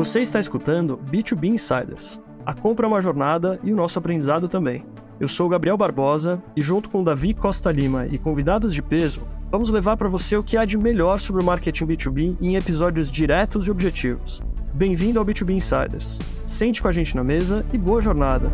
[0.00, 2.18] Você está escutando B2B Insiders.
[2.46, 4.82] A compra é uma jornada e o nosso aprendizado também.
[5.20, 9.68] Eu sou Gabriel Barbosa e, junto com Davi Costa Lima e convidados de peso, vamos
[9.68, 13.66] levar para você o que há de melhor sobre o marketing B2B em episódios diretos
[13.66, 14.40] e objetivos.
[14.72, 16.18] Bem-vindo ao B2B Insiders.
[16.46, 18.50] Sente com a gente na mesa e boa jornada!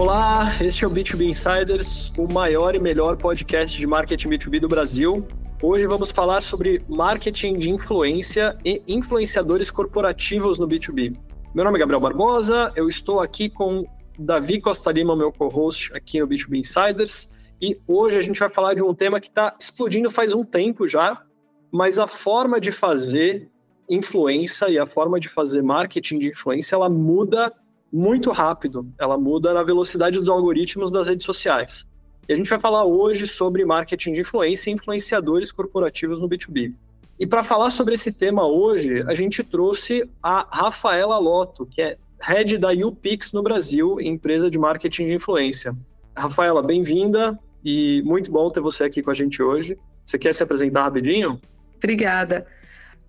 [0.00, 4.66] Olá, este é o B2B Insiders, o maior e melhor podcast de marketing B2B do
[4.66, 5.28] Brasil.
[5.62, 11.14] Hoje vamos falar sobre marketing de influência e influenciadores corporativos no B2B.
[11.54, 13.84] Meu nome é Gabriel Barbosa, eu estou aqui com
[14.18, 17.28] Davi Costa Lima, meu co-host aqui no B2B Insiders,
[17.60, 20.88] e hoje a gente vai falar de um tema que está explodindo faz um tempo
[20.88, 21.22] já,
[21.70, 23.50] mas a forma de fazer
[23.86, 27.52] influência e a forma de fazer marketing de influência, ela muda
[27.92, 31.86] muito rápido, ela muda na velocidade dos algoritmos das redes sociais.
[32.28, 36.72] E a gente vai falar hoje sobre marketing de influência e influenciadores corporativos no B2B.
[37.18, 41.98] E para falar sobre esse tema hoje, a gente trouxe a Rafaela Lotto, que é
[42.20, 45.74] head da UPix no Brasil, empresa de marketing de influência.
[46.16, 49.76] Rafaela, bem-vinda e muito bom ter você aqui com a gente hoje.
[50.06, 51.40] Você quer se apresentar rapidinho?
[51.76, 52.46] Obrigada.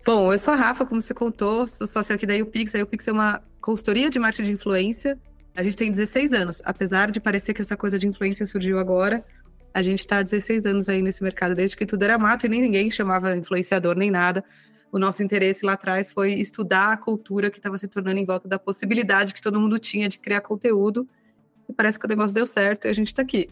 [0.04, 2.74] Bom, eu sou a Rafa, como você contou, sou sócia aqui da UPix.
[2.74, 5.18] A UPix é uma consultoria de marketing de influência.
[5.56, 9.24] A gente tem 16 anos, apesar de parecer que essa coisa de influência surgiu agora.
[9.72, 12.48] A gente está há 16 anos aí nesse mercado, desde que tudo era mato e
[12.48, 14.44] nem ninguém chamava influenciador nem nada.
[14.90, 18.46] O nosso interesse lá atrás foi estudar a cultura que estava se tornando em volta
[18.46, 21.08] da possibilidade que todo mundo tinha de criar conteúdo.
[21.66, 23.48] E parece que o negócio deu certo e a gente está aqui.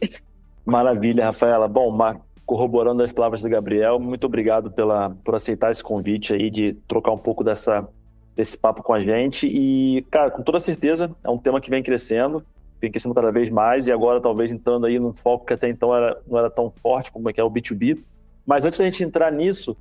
[0.67, 1.67] Maravilha, Rafaela.
[1.67, 1.97] Bom,
[2.45, 7.13] corroborando as palavras do Gabriel, muito obrigado pela, por aceitar esse convite aí de trocar
[7.13, 7.89] um pouco dessa
[8.37, 9.47] esse papo com a gente.
[9.47, 12.45] E, cara, com toda certeza, é um tema que vem crescendo,
[12.81, 15.95] vem crescendo cada vez mais, e agora talvez entrando aí num foco que até então
[15.95, 17.99] era, não era tão forte como é que é o B2B.
[18.47, 19.77] Mas antes da gente entrar nisso,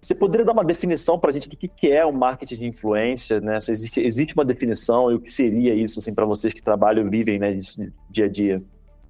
[0.00, 2.66] você poderia dar uma definição para a gente do que, que é o marketing de
[2.66, 3.58] influência, né?
[3.58, 7.06] Se existe, existe uma definição e o que seria isso, assim, para vocês que trabalham
[7.06, 8.62] e vivem, né, disso dia a dia?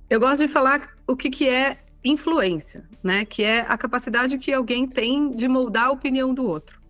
[0.08, 3.24] Eu gosto de falar o que, que é influência, né?
[3.24, 6.80] Que é a capacidade que alguém tem de moldar a opinião do outro.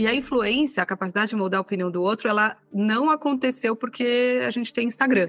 [0.00, 4.40] E a influência, a capacidade de mudar a opinião do outro, ela não aconteceu porque
[4.46, 5.28] a gente tem Instagram.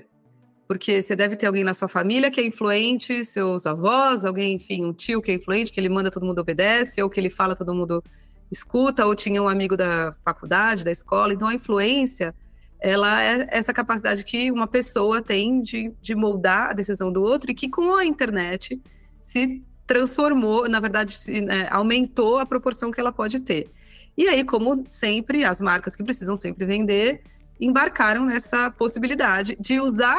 [0.66, 4.86] Porque você deve ter alguém na sua família que é influente, seus avós, alguém, enfim,
[4.86, 7.54] um tio que é influente, que ele manda todo mundo obedece, ou que ele fala
[7.54, 8.02] todo mundo
[8.50, 11.34] escuta, ou tinha um amigo da faculdade, da escola.
[11.34, 12.34] Então a influência,
[12.80, 17.52] ela é essa capacidade que uma pessoa tem de, de moldar a decisão do outro
[17.52, 18.82] e que com a internet
[19.22, 23.70] se transformou, na verdade, se, né, aumentou a proporção que ela pode ter.
[24.18, 27.22] E aí, como sempre, as marcas que precisam sempre vender
[27.60, 30.18] embarcaram nessa possibilidade de usar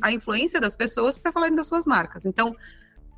[0.00, 2.24] a influência das pessoas para falarem das suas marcas.
[2.24, 2.56] Então,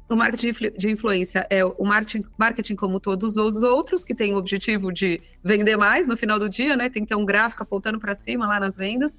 [0.09, 4.37] o marketing de influência é o marketing, marketing como todos os outros, que tem o
[4.37, 6.91] objetivo de vender mais no final do dia, né?
[6.91, 9.19] Tem que ter um gráfico apontando para cima lá nas vendas.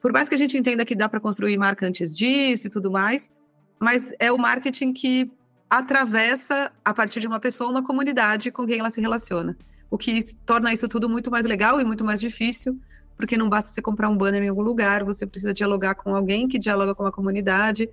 [0.00, 2.90] Por mais que a gente entenda que dá para construir marca antes disso e tudo
[2.90, 3.32] mais,
[3.78, 5.30] mas é o marketing que
[5.70, 9.56] atravessa, a partir de uma pessoa, uma comunidade com quem ela se relaciona
[9.92, 12.80] o que torna isso tudo muito mais legal e muito mais difícil,
[13.14, 16.48] porque não basta você comprar um banner em algum lugar, você precisa dialogar com alguém
[16.48, 17.90] que dialoga com a comunidade,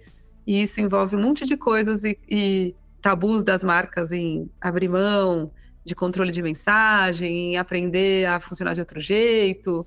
[0.48, 5.52] e isso envolve um monte de coisas e, e tabus das marcas em abrir mão
[5.84, 9.86] de controle de mensagem, em aprender a funcionar de outro jeito,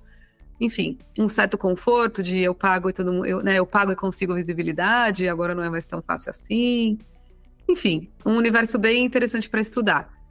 [0.61, 3.97] enfim, um certo conforto de eu pago e todo mundo, eu, né, eu pago e
[3.97, 6.99] consigo visibilidade, agora não é mais tão fácil assim.
[7.67, 10.22] Enfim, um universo bem interessante para estudar.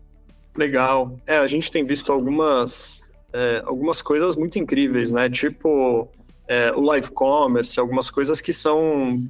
[0.55, 1.17] Legal.
[1.25, 5.29] É, a gente tem visto algumas, é, algumas coisas muito incríveis, né?
[5.29, 6.09] Tipo
[6.47, 9.25] é, o live commerce, algumas coisas que são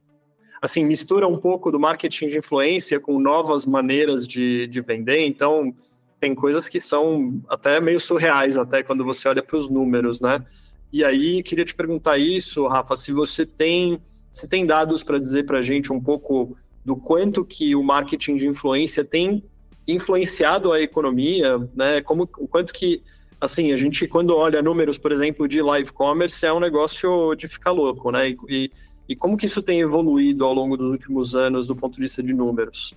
[0.62, 5.26] assim, mistura um pouco do marketing de influência com novas maneiras de, de vender.
[5.26, 5.74] Então,
[6.20, 10.46] tem coisas que são até meio surreais, até quando você olha para os números, né?
[10.94, 14.00] E aí, queria te perguntar isso, Rafa, se você tem,
[14.30, 16.56] se tem dados para dizer para a gente um pouco
[16.86, 19.44] do quanto que o marketing de influência tem
[19.88, 22.01] influenciado a economia, né?
[22.01, 23.04] Como o quanto que
[23.39, 27.48] assim, a gente quando olha números, por exemplo, de live commerce, é um negócio de
[27.48, 28.36] ficar louco, né?
[28.48, 28.72] E,
[29.10, 32.22] e como que isso tem evoluído ao longo dos últimos anos do ponto de vista
[32.22, 32.94] de números?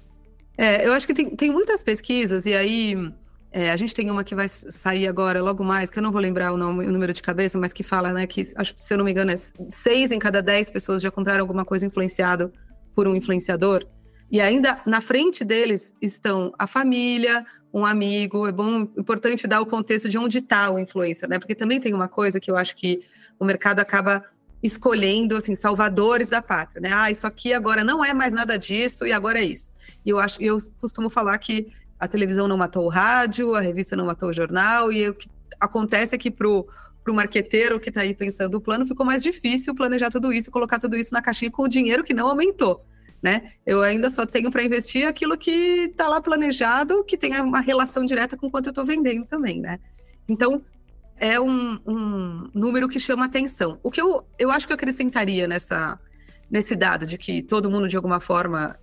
[0.56, 2.94] É, eu acho que tem, tem muitas pesquisas, e aí
[3.50, 6.20] é, a gente tem uma que vai sair agora, logo mais, que eu não vou
[6.20, 8.98] lembrar o, nome, o número de cabeça, mas que fala, né, que, acho, se eu
[8.98, 9.36] não me engano, é
[9.69, 12.52] seis em cada dez pessoas já compraram alguma coisa influenciado
[12.94, 13.86] por um influenciador.
[14.34, 18.48] E ainda na frente deles estão a família, um amigo.
[18.48, 21.38] É bom, importante dar o contexto de onde está o influencer, né?
[21.38, 23.02] Porque também tem uma coisa que eu acho que
[23.38, 24.25] o mercado acaba
[24.60, 26.90] escolhendo assim salvadores da pátria, né?
[26.92, 29.70] Ah, isso aqui agora não é mais nada disso e agora é isso.
[30.04, 33.94] E eu acho, eu costumo falar que a televisão não matou o rádio, a revista
[33.94, 36.66] não matou o jornal e o que acontece é que pro
[37.04, 40.50] para o marqueteiro que está aí pensando o plano, ficou mais difícil planejar tudo isso,
[40.50, 42.84] colocar tudo isso na caixinha com o dinheiro que não aumentou.
[43.24, 43.52] Né?
[43.64, 48.04] Eu ainda só tenho para investir aquilo que está lá planejado, que tem uma relação
[48.04, 49.80] direta com quanto eu estou vendendo também, né?
[50.28, 50.62] Então,
[51.16, 53.80] é um, um, número que chama atenção.
[53.82, 55.98] O que eu, eu acho que eu acrescentaria nessa,
[56.50, 58.78] nesse dado de que todo mundo, de alguma forma,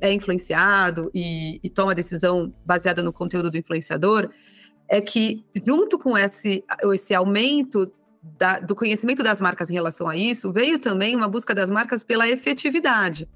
[0.00, 4.28] é influenciado e, e toma decisão baseada no conteúdo do influenciador,
[4.88, 10.16] é que, junto com esse, esse aumento da, do conhecimento das marcas em relação a
[10.16, 13.28] isso, veio também uma busca das marcas pela efetividade.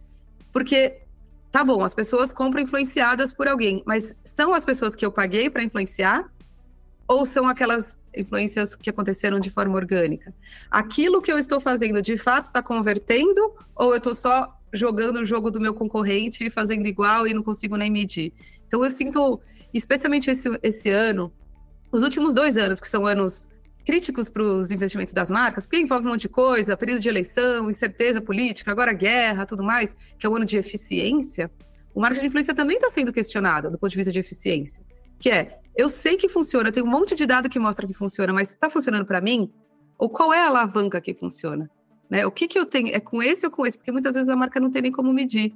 [0.53, 1.03] Porque,
[1.51, 5.51] tá bom, as pessoas compram influenciadas por alguém, mas são as pessoas que eu paguei
[5.51, 6.31] para influenciar?
[7.07, 10.35] Ou são aquelas influências que aconteceram de forma orgânica?
[10.71, 13.55] Aquilo que eu estou fazendo de fato está convertendo?
[13.75, 17.43] Ou eu estou só jogando o jogo do meu concorrente e fazendo igual e não
[17.43, 18.33] consigo nem medir?
[18.67, 19.41] Então, eu sinto,
[19.73, 21.33] especialmente esse, esse ano,
[21.91, 23.49] os últimos dois anos, que são anos
[23.89, 27.71] críticos para os investimentos das marcas, porque envolve um monte de coisa, período de eleição,
[27.71, 31.51] incerteza política, agora guerra, tudo mais, que é o ano de eficiência,
[31.95, 34.85] o marketing de influência também está sendo questionado do ponto de vista de eficiência.
[35.19, 38.31] Que é, eu sei que funciona, tem um monte de dado que mostra que funciona,
[38.31, 39.51] mas está funcionando para mim?
[39.99, 41.71] Ou qual é a alavanca que funciona?
[42.11, 42.27] Né?
[42.27, 42.95] O que, que eu tenho?
[42.95, 43.79] É com esse ou com esse?
[43.79, 45.55] Porque muitas vezes a marca não tem nem como medir,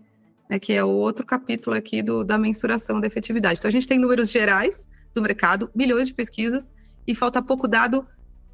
[0.48, 0.58] né?
[0.58, 3.58] que é o outro capítulo aqui do, da mensuração da efetividade.
[3.58, 6.72] Então a gente tem números gerais, do mercado, milhões de pesquisas,
[7.06, 8.06] e falta pouco dado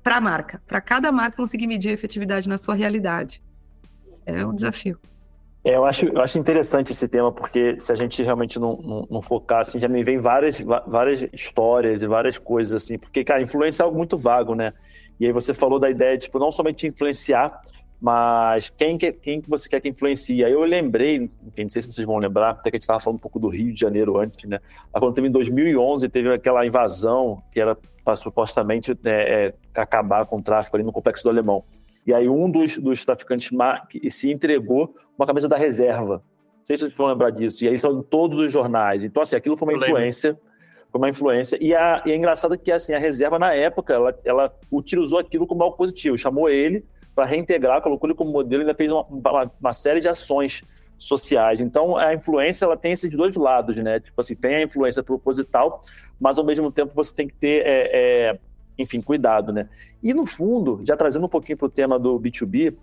[0.02, 3.42] para a marca, para cada marca conseguir medir a efetividade na sua realidade.
[4.24, 4.98] É um desafio.
[5.64, 9.06] É, eu, acho, eu acho interessante esse tema, porque se a gente realmente não, não,
[9.10, 13.42] não, focar, assim, já me vem várias, várias histórias e várias coisas, assim, porque, cara,
[13.42, 14.72] influência é algo muito vago, né?
[15.18, 17.60] E aí você falou da ideia de, tipo, não somente influenciar,
[18.00, 20.44] mas quem que, quem que você quer que influencie?
[20.44, 23.00] Aí eu lembrei, enfim, não sei se vocês vão lembrar, até que a gente estava
[23.00, 24.60] falando um pouco do Rio de Janeiro antes, né?
[24.92, 27.76] Quando teve em 2011, teve aquela invasão que era
[28.08, 31.62] para supostamente é, é, acabar com o tráfico ali no Complexo do Alemão.
[32.06, 33.50] E aí um dos, dos traficantes
[34.08, 36.22] se entregou uma camisa da reserva.
[36.56, 37.62] Não sei se vocês vão lembrar disso.
[37.66, 39.05] E aí são todos os jornais.
[39.05, 40.38] Então, assim, aquilo foi uma influência
[40.90, 41.58] foi uma influência.
[41.60, 45.46] E, a, e é engraçado que assim, a reserva, na época, ela, ela utilizou aquilo
[45.46, 46.16] como algo positivo.
[46.16, 46.82] Chamou ele
[47.14, 50.64] para reintegrar, colocou ele como modelo e ainda fez uma, uma, uma, série de ações
[50.98, 51.60] sociais.
[51.60, 54.00] Então, a influência ela tem esses dois lados, né?
[54.00, 55.80] Tipo assim, tem a influência proposital,
[56.20, 58.38] mas ao mesmo tempo você tem que ter, é, é,
[58.76, 59.68] enfim, cuidado, né?
[60.02, 62.74] E no fundo, já trazendo um pouquinho para o tema do B2B,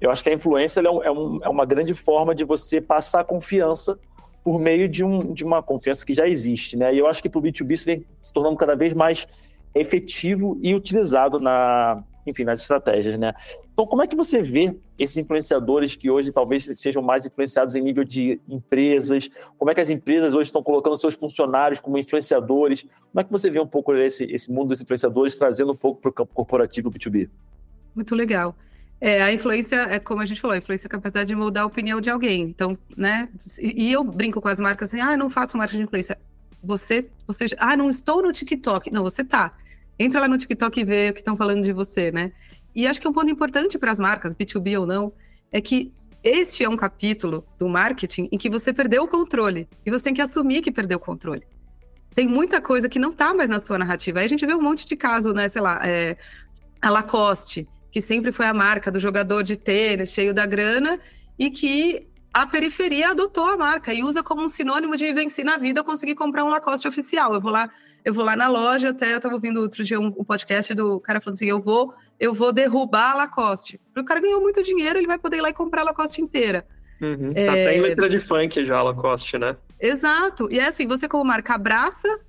[0.00, 3.98] eu acho que a influência é, um, é, uma grande forma de você passar confiança
[4.42, 6.94] por meio de, um, de uma confiança que já existe, né?
[6.94, 9.26] E eu acho que para o B2B isso vem se tornando cada vez mais
[9.74, 13.34] efetivo e utilizado na, enfim, nas estratégias, né?
[13.72, 17.82] Então, como é que você vê esses influenciadores que hoje talvez sejam mais influenciados em
[17.82, 19.30] nível de empresas?
[19.58, 22.82] Como é que as empresas hoje estão colocando seus funcionários como influenciadores?
[22.82, 26.00] Como é que você vê um pouco esse, esse mundo dos influenciadores trazendo um pouco
[26.00, 27.28] para o campo corporativo B2B?
[27.94, 28.54] Muito legal.
[29.00, 31.62] É, a influência, é como a gente falou, a influência é a capacidade de mudar
[31.62, 32.42] a opinião de alguém.
[32.42, 33.28] Então, né?
[33.60, 36.18] E eu brinco com as marcas assim, ah, não faço marketing de influência.
[36.62, 38.90] Você, você, ah, não estou no TikTok.
[38.90, 39.52] Não, você tá.
[39.98, 42.32] Entra lá no TikTok e vê o que estão falando de você, né?
[42.74, 45.12] E acho que é um ponto importante para as marcas, B2B ou não,
[45.52, 45.92] é que
[46.22, 49.68] este é um capítulo do marketing em que você perdeu o controle.
[49.84, 51.42] E você tem que assumir que perdeu o controle.
[52.14, 54.20] Tem muita coisa que não está mais na sua narrativa.
[54.20, 55.48] Aí a gente vê um monte de caso, né?
[55.48, 56.16] Sei lá, é,
[56.80, 60.98] a Lacoste, que sempre foi a marca do jogador de tênis, cheio da grana,
[61.38, 65.56] e que a periferia adotou a marca e usa como um sinônimo de vencer na
[65.56, 67.34] vida conseguir comprar um Lacoste oficial.
[67.34, 67.70] Eu vou lá
[68.04, 71.00] eu vou lá na loja, até eu estava ouvindo outro dia um, um, podcast do
[71.00, 73.80] cara falando assim, eu vou, eu vou derrubar a Lacoste.
[73.96, 76.66] O cara ganhou muito dinheiro, ele vai poder ir lá e comprar a Lacoste inteira.
[77.00, 77.32] Uhum.
[77.34, 77.46] É...
[77.46, 79.56] Tá até em letra de funk já a Lacoste, né?
[79.80, 80.48] Exato.
[80.50, 82.20] E é assim, você como marca abraça,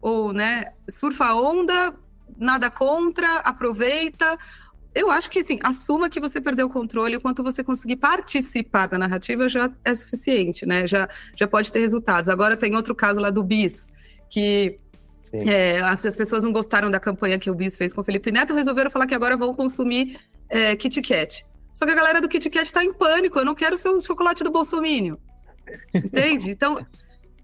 [0.00, 1.94] ou né, surfa a onda,
[2.38, 4.38] nada contra, aproveita.
[4.94, 8.86] Eu acho que assim, assuma que você perdeu o controle, o quanto você conseguir participar
[8.86, 10.86] da narrativa já é suficiente, né?
[10.86, 11.06] Já,
[11.36, 12.30] já pode ter resultados.
[12.30, 13.86] Agora tem outro caso lá do Bis,
[14.30, 14.80] que
[15.32, 18.54] é, as pessoas não gostaram da campanha que o Bis fez com o Felipe Neto,
[18.54, 20.18] resolveram falar que agora vão consumir
[20.48, 21.46] é, Kit Kat.
[21.74, 24.42] Só que a galera do Kit Kat está em pânico, eu não quero o chocolate
[24.42, 25.18] do Bolsonaro.
[25.94, 26.50] Entende?
[26.50, 26.84] Então,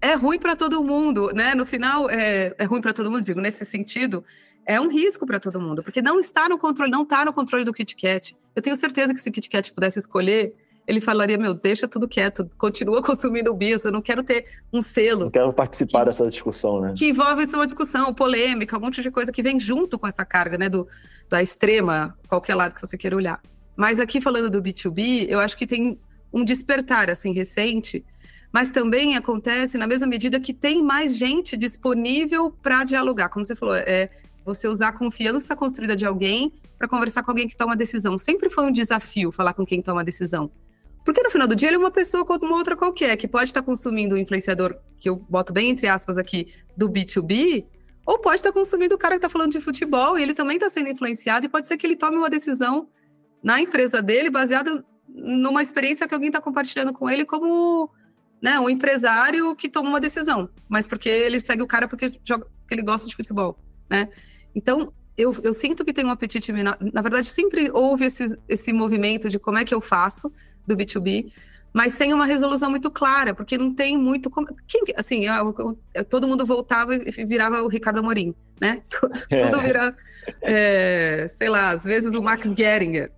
[0.01, 1.55] é ruim para todo mundo, né?
[1.55, 4.23] No final, é, é ruim para todo mundo, digo, nesse sentido,
[4.65, 7.63] é um risco para todo mundo, porque não está no controle, não está no controle
[7.63, 8.35] do Kit Kat.
[8.55, 10.55] Eu tenho certeza que se o Kit Kat pudesse escolher,
[10.87, 14.81] ele falaria: Meu, deixa tudo quieto, continua consumindo o bis, eu não quero ter um
[14.81, 15.25] selo.
[15.25, 16.93] Não quero participar que, dessa discussão, né?
[16.95, 20.57] Que envolve uma discussão, polêmica, um monte de coisa que vem junto com essa carga,
[20.57, 20.69] né?
[20.69, 20.87] Do,
[21.29, 23.41] da extrema, qualquer lado que você queira olhar.
[23.75, 25.99] Mas aqui falando do B2B, eu acho que tem
[26.31, 28.05] um despertar assim recente,
[28.51, 33.55] mas também acontece na mesma medida que tem mais gente disponível para dialogar, como você
[33.55, 34.09] falou, é
[34.45, 38.17] você usar a confiança construída de alguém para conversar com alguém que toma decisão.
[38.17, 40.51] Sempre foi um desafio falar com quem toma decisão.
[41.05, 43.61] Porque no final do dia ele é uma pessoa como outra qualquer, que pode estar
[43.61, 47.67] consumindo o influenciador, que eu boto bem entre aspas aqui, do B2B,
[48.07, 50.67] ou pode estar consumindo o cara que está falando de futebol e ele também está
[50.67, 52.89] sendo influenciado, e pode ser que ele tome uma decisão
[53.43, 57.89] na empresa dele baseada numa experiência que alguém está compartilhando com ele como
[58.41, 62.47] né, um empresário que toma uma decisão, mas porque ele segue o cara porque, joga,
[62.61, 64.09] porque ele gosta de futebol, né?
[64.55, 66.77] Então, eu, eu sinto que tem um apetite menor.
[66.93, 70.31] Na verdade, sempre houve esse, esse movimento de como é que eu faço
[70.65, 71.31] do B2B,
[71.75, 74.29] mas sem uma resolução muito clara, porque não tem muito.
[74.29, 78.81] Como, quem, assim, eu, eu, todo mundo voltava e virava o Ricardo Amorim, né?
[79.29, 79.49] É.
[79.49, 79.95] Tudo vira,
[80.41, 83.11] é, sei lá, às vezes o Max Geringer,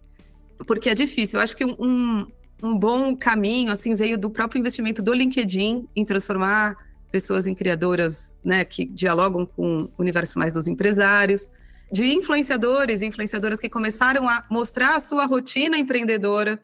[0.65, 1.37] porque é difícil.
[1.37, 2.25] Eu acho que um,
[2.63, 6.75] um bom caminho assim veio do próprio investimento do LinkedIn em transformar
[7.11, 11.49] pessoas em criadoras, né, que dialogam com o universo mais dos empresários,
[11.91, 16.59] de influenciadores e influenciadoras que começaram a mostrar a sua rotina empreendedora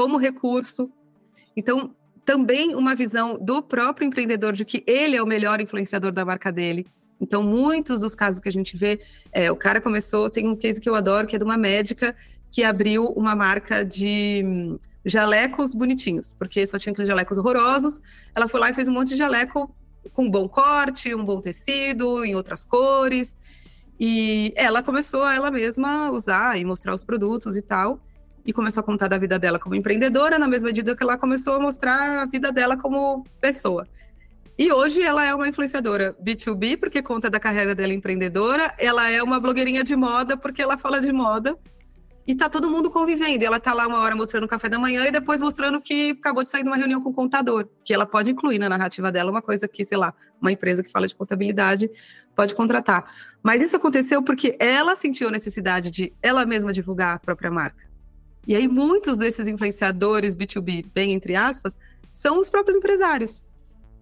[0.00, 0.90] como recurso.
[1.54, 6.24] Então, também uma visão do próprio empreendedor de que ele é o melhor influenciador da
[6.24, 6.86] marca dele.
[7.20, 8.98] Então, muitos dos casos que a gente vê,
[9.30, 12.16] é, o cara começou, tem um case que eu adoro, que é de uma médica
[12.50, 18.00] que abriu uma marca de hum, jalecos bonitinhos, porque só tinha aqueles jalecos horrorosos.
[18.34, 19.70] Ela foi lá e fez um monte de jaleco
[20.14, 23.38] com um bom corte, um bom tecido, em outras cores.
[24.00, 28.00] E ela começou a ela mesma usar e mostrar os produtos e tal.
[28.44, 31.54] E começou a contar da vida dela como empreendedora, na mesma medida que ela começou
[31.54, 33.86] a mostrar a vida dela como pessoa.
[34.58, 38.74] E hoje ela é uma influenciadora B2B, porque conta da carreira dela empreendedora.
[38.78, 41.56] Ela é uma blogueirinha de moda, porque ela fala de moda
[42.26, 43.42] e tá todo mundo convivendo.
[43.42, 46.10] E ela tá lá uma hora mostrando o café da manhã e depois mostrando que
[46.10, 49.10] acabou de sair de uma reunião com o contador, que ela pode incluir na narrativa
[49.10, 51.90] dela uma coisa que, sei lá, uma empresa que fala de contabilidade
[52.36, 53.12] pode contratar.
[53.42, 57.89] Mas isso aconteceu porque ela sentiu a necessidade de ela mesma divulgar a própria marca.
[58.50, 61.78] E aí muitos desses influenciadores B2B, bem entre aspas,
[62.12, 63.44] são os próprios empresários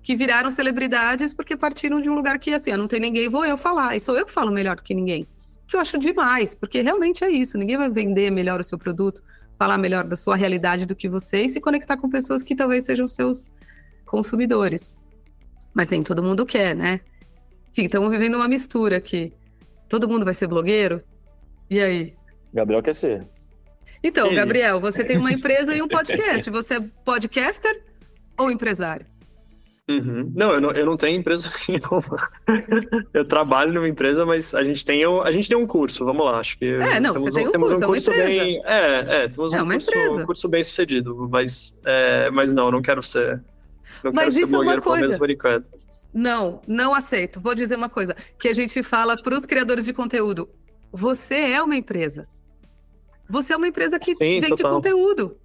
[0.03, 3.45] que viraram celebridades porque partiram de um lugar que assim, ah, não tem ninguém, vou
[3.45, 5.29] eu falar, e sou eu que falo melhor que ninguém
[5.69, 7.59] que eu acho demais, porque realmente é isso.
[7.59, 9.23] Ninguém vai vender melhor o seu produto,
[9.59, 12.87] falar melhor da sua realidade do que você e se conectar com pessoas que talvez
[12.87, 13.53] sejam seus
[14.07, 14.97] consumidores.
[15.75, 17.01] Mas nem todo mundo quer, né?
[17.71, 19.31] Enfim, estamos vivendo uma mistura aqui.
[19.91, 21.03] Todo mundo vai ser blogueiro?
[21.69, 22.15] E aí?
[22.55, 23.29] Gabriel quer ser.
[24.03, 26.49] Então, Gabriel, você tem uma empresa e um podcast.
[26.51, 27.83] Você é podcaster
[28.39, 29.07] ou empresário?
[29.89, 30.31] Uhum.
[30.37, 32.29] Não, eu não, eu não tenho empresa nenhuma.
[33.15, 36.39] eu trabalho numa empresa, mas a gente tem, a gente tem um curso, vamos lá,
[36.39, 36.67] acho que.
[36.67, 38.61] É, não, temos, você tem um temos curso, um curso é bem.
[38.67, 39.91] É, é, temos é um, curso,
[40.21, 43.43] um curso bem sucedido, mas, é, mas não, não quero ser.
[44.05, 45.19] Não mas quero isso é uma coisa.
[46.13, 47.41] Não, não aceito.
[47.41, 50.49] Vou dizer uma coisa que a gente fala para os criadores de conteúdo.
[50.93, 52.29] Você é uma empresa.
[53.29, 54.77] Você é uma empresa que Sim, vende total.
[54.77, 55.37] conteúdo.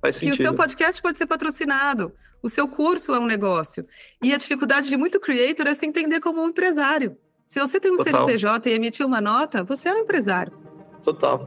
[0.00, 0.36] Faz sentido.
[0.36, 2.10] Que o seu podcast pode ser patrocinado.
[2.42, 3.86] O seu curso é um negócio.
[4.22, 7.18] E a dificuldade de muito creator é se entender como um empresário.
[7.46, 8.26] Se você tem um Total.
[8.26, 10.52] CNPJ e emitir uma nota, você é um empresário.
[11.02, 11.46] Total.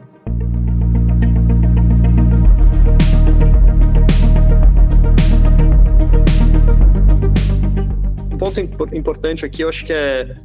[8.31, 10.35] Um ponto importante aqui, eu acho que é,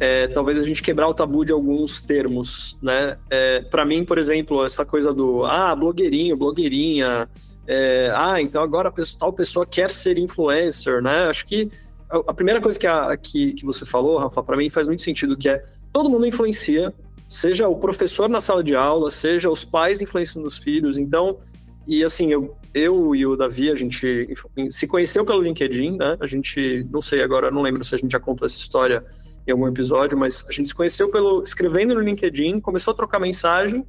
[0.00, 3.18] é talvez a gente quebrar o tabu de alguns termos, né?
[3.28, 7.28] É, Para mim, por exemplo, essa coisa do ah, blogueirinho, blogueirinha,
[7.66, 11.24] é, ah, então agora tal pessoa quer ser influencer, né?
[11.24, 11.70] Acho que
[12.08, 15.36] a, primeira coisa que, a, que, que você falou, Rafa, para mim faz muito sentido,
[15.36, 16.92] que é todo mundo influencia,
[17.28, 20.96] seja o professor na sala de aula, seja os pais influenciando os filhos.
[20.96, 21.38] Então,
[21.86, 24.34] e assim, eu, eu e o Davi, a gente
[24.70, 26.16] se conheceu pelo LinkedIn, né?
[26.18, 29.04] A gente, não sei agora, não lembro se a gente já contou essa história
[29.46, 33.18] em algum episódio, mas a gente se conheceu pelo escrevendo no LinkedIn, começou a trocar
[33.18, 33.84] mensagem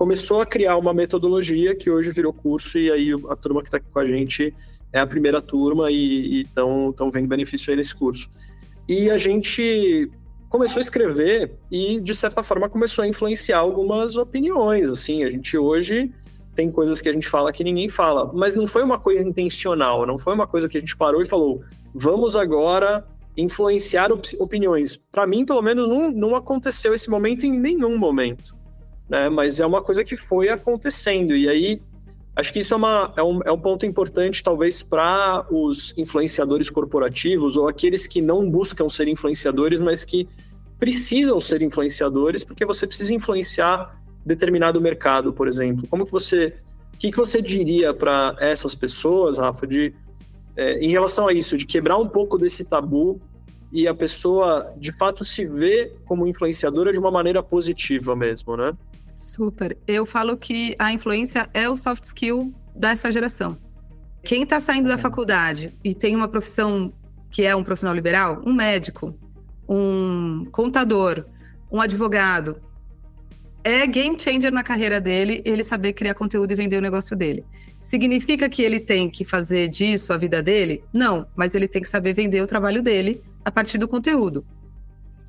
[0.00, 3.76] começou a criar uma metodologia que hoje virou curso e aí a turma que está
[3.76, 4.54] aqui com a gente
[4.90, 8.26] é a primeira turma e estão vendo benefício aí nesse curso.
[8.88, 10.10] E a gente
[10.48, 15.58] começou a escrever e, de certa forma, começou a influenciar algumas opiniões, assim, a gente
[15.58, 16.10] hoje
[16.54, 20.06] tem coisas que a gente fala que ninguém fala, mas não foi uma coisa intencional,
[20.06, 21.62] não foi uma coisa que a gente parou e falou,
[21.94, 23.06] vamos agora
[23.40, 24.96] influenciar op opiniões.
[24.96, 28.60] Para mim, pelo menos, não, não aconteceu esse momento em nenhum momento
[29.10, 29.28] né?
[29.28, 31.34] Mas é uma coisa que foi acontecendo.
[31.34, 31.82] E aí,
[32.36, 36.70] acho que isso é, uma, é, um, é um ponto importante, talvez, para os influenciadores
[36.70, 40.28] corporativos ou aqueles que não buscam ser influenciadores, mas que
[40.78, 45.86] precisam ser influenciadores, porque você precisa influenciar determinado mercado, por exemplo?
[45.88, 46.54] Como que você,
[46.94, 49.92] o que, que você diria para essas pessoas, Rafa, de
[50.56, 53.20] é, em relação a isso, de quebrar um pouco desse tabu
[53.72, 58.76] e a pessoa de fato se vê como influenciadora de uma maneira positiva mesmo, né?
[59.14, 59.76] Super.
[59.86, 63.56] Eu falo que a influência é o soft skill dessa geração.
[64.22, 66.92] Quem está saindo da faculdade e tem uma profissão
[67.30, 69.14] que é um profissional liberal, um médico,
[69.68, 71.24] um contador,
[71.70, 72.60] um advogado,
[73.62, 77.44] é game changer na carreira dele ele saber criar conteúdo e vender o negócio dele.
[77.80, 80.82] Significa que ele tem que fazer disso a vida dele?
[80.92, 84.44] Não, mas ele tem que saber vender o trabalho dele a partir do conteúdo.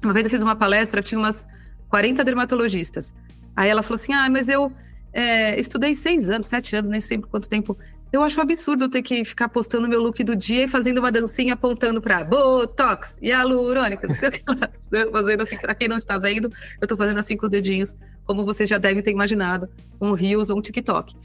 [0.03, 1.45] Uma vez eu fiz uma palestra, tinha umas
[1.89, 3.13] 40 dermatologistas.
[3.55, 4.71] Aí ela falou assim: Ah, mas eu
[5.13, 7.77] é, estudei seis anos, sete anos, nem sei por quanto tempo.
[8.11, 11.53] Eu acho absurdo ter que ficar postando meu look do dia e fazendo uma dancinha
[11.53, 14.43] apontando para Botox e hialurônica, não sei o que.
[15.11, 16.51] Fazendo assim, para quem não está vendo,
[16.81, 19.69] eu estou fazendo assim com os dedinhos, como você já deve ter imaginado,
[20.01, 21.15] um Reels ou um TikTok.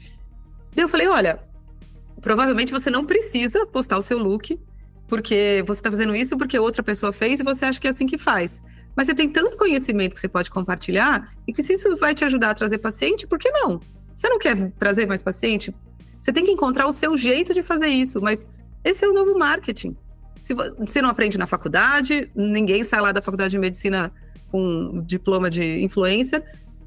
[0.73, 1.41] Daí eu falei, olha,
[2.21, 4.57] provavelmente você não precisa postar o seu look,
[5.07, 8.05] porque você está fazendo isso porque outra pessoa fez e você acha que é assim
[8.05, 8.61] que faz.
[8.95, 12.25] Mas você tem tanto conhecimento que você pode compartilhar e que se isso vai te
[12.25, 13.79] ajudar a trazer paciente, por que não?
[14.15, 15.73] Você não quer trazer mais paciente?
[16.19, 18.47] Você tem que encontrar o seu jeito de fazer isso, mas
[18.83, 19.95] esse é o novo marketing.
[20.41, 24.11] Se você não aprende na faculdade, ninguém sai lá da faculdade de medicina
[24.51, 26.43] com diploma de influencer,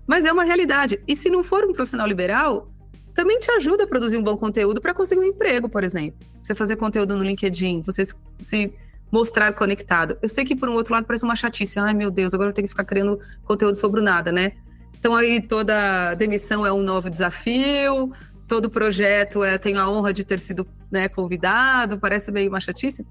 [0.07, 1.01] mas é uma realidade.
[1.07, 2.69] E se não for um profissional liberal,
[3.15, 6.19] também te ajuda a produzir um bom conteúdo para conseguir um emprego, por exemplo.
[6.51, 8.05] Você fazer conteúdo no LinkedIn, você
[8.41, 8.75] se
[9.13, 10.19] mostrar conectado.
[10.21, 11.79] Eu sei que, por um outro lado, parece uma chatice.
[11.79, 14.55] Ai, meu Deus, agora eu tenho que ficar criando conteúdo sobre nada, né?
[14.99, 18.13] Então, aí toda demissão é um novo desafio,
[18.49, 23.07] todo projeto é, tenho a honra de ter sido né, convidado, parece meio uma chatice.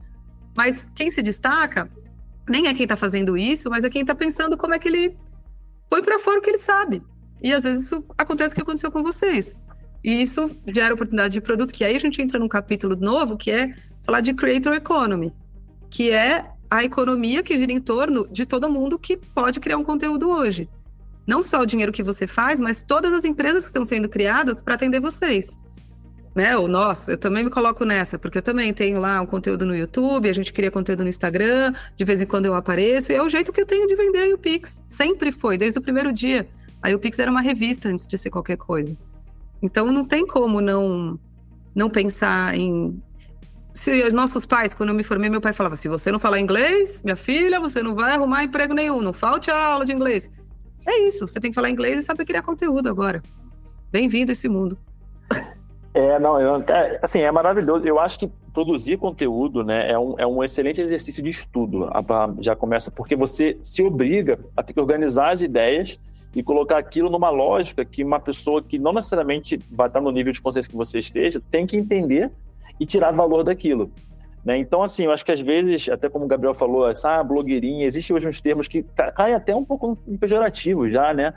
[0.54, 1.90] Mas quem se destaca
[2.46, 5.18] nem é quem está fazendo isso, mas é quem está pensando como é que ele
[5.90, 7.02] põe para fora o que ele sabe.
[7.42, 9.58] E às vezes isso acontece o que aconteceu com vocês.
[10.04, 13.52] E isso gera oportunidade de produto, que aí a gente entra num capítulo novo, que
[13.52, 13.74] é
[14.06, 15.34] falar de creator economy,
[15.90, 19.84] que é a economia que gira em torno de todo mundo que pode criar um
[19.84, 20.70] conteúdo hoje
[21.30, 24.64] não só o dinheiro que você faz, mas todas as empresas que estão sendo criadas
[24.64, 25.56] para atender vocês.
[26.34, 26.58] Né?
[26.58, 29.76] Ou, nossa, eu também me coloco nessa, porque eu também tenho lá um conteúdo no
[29.76, 33.22] YouTube, a gente cria conteúdo no Instagram, de vez em quando eu apareço, e é
[33.22, 34.82] o jeito que eu tenho de vender o Pix.
[34.88, 36.48] Sempre foi, desde o primeiro dia.
[36.82, 38.98] Aí o Pix era uma revista antes de ser qualquer coisa.
[39.62, 41.20] Então não tem como não
[41.76, 43.02] não pensar em
[43.74, 46.40] se os nossos pais, quando eu me formei, meu pai falava: se você não falar
[46.40, 50.30] inglês, minha filha, você não vai arrumar emprego nenhum, não falte a aula de inglês.
[50.88, 53.22] É isso, você tem que falar inglês e saber criar conteúdo agora.
[53.92, 54.78] Bem-vindo a esse mundo.
[55.94, 56.64] É, não, eu,
[57.02, 57.86] assim, é maravilhoso.
[57.86, 61.90] Eu acho que produzir conteúdo, né, é um, é um excelente exercício de estudo.
[62.40, 66.00] Já começa porque você se obriga a ter que organizar as ideias
[66.36, 70.32] e colocar aquilo numa lógica que uma pessoa que não necessariamente vai estar no nível
[70.32, 72.32] de consciência que você esteja tem que entender
[72.80, 73.92] e tirar valor daquilo.
[74.44, 74.58] Né?
[74.58, 77.86] Então, assim, eu acho que às vezes, até como o Gabriel falou, essa ah, blogueirinha,
[77.86, 78.84] existem hoje uns termos que
[79.16, 81.34] caem até um pouco pejorativo já, né?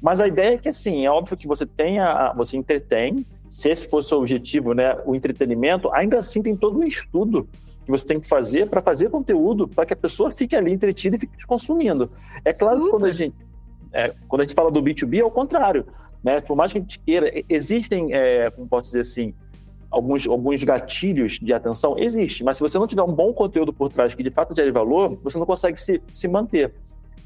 [0.00, 3.88] Mas a ideia é que, assim, é óbvio que você tenha, você entretém, se esse
[3.88, 7.48] fosse o objetivo, né, o entretenimento, ainda assim tem todo um estudo
[7.84, 11.16] que você tem que fazer para fazer conteúdo para que a pessoa fique ali entretida
[11.16, 12.10] e fique te consumindo.
[12.44, 12.84] É claro Super.
[12.84, 13.36] que quando a gente,
[13.92, 15.86] é, quando a gente fala do B2B, é o contrário.
[16.22, 16.40] Né?
[16.40, 19.34] Por mais que a gente queira, existem, é, como posso dizer assim,
[19.90, 21.98] alguns, alguns gatilhos de atenção?
[21.98, 24.70] Existe, mas se você não tiver um bom conteúdo por trás que de fato gere
[24.70, 26.74] valor, você não consegue se, se manter.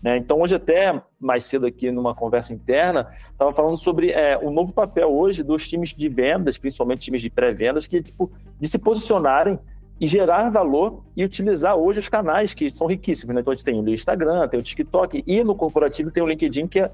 [0.03, 0.17] Né?
[0.17, 4.73] Então, hoje, até mais cedo aqui numa conversa interna, estava falando sobre é, o novo
[4.73, 9.59] papel hoje dos times de vendas, principalmente times de pré-vendas, que tipo, de se posicionarem
[10.01, 13.35] e gerar valor e utilizar hoje os canais que são riquíssimos.
[13.35, 13.43] Né?
[13.43, 16.67] Então, a gente tem o Instagram, tem o TikTok e no corporativo tem o LinkedIn,
[16.67, 16.91] que é,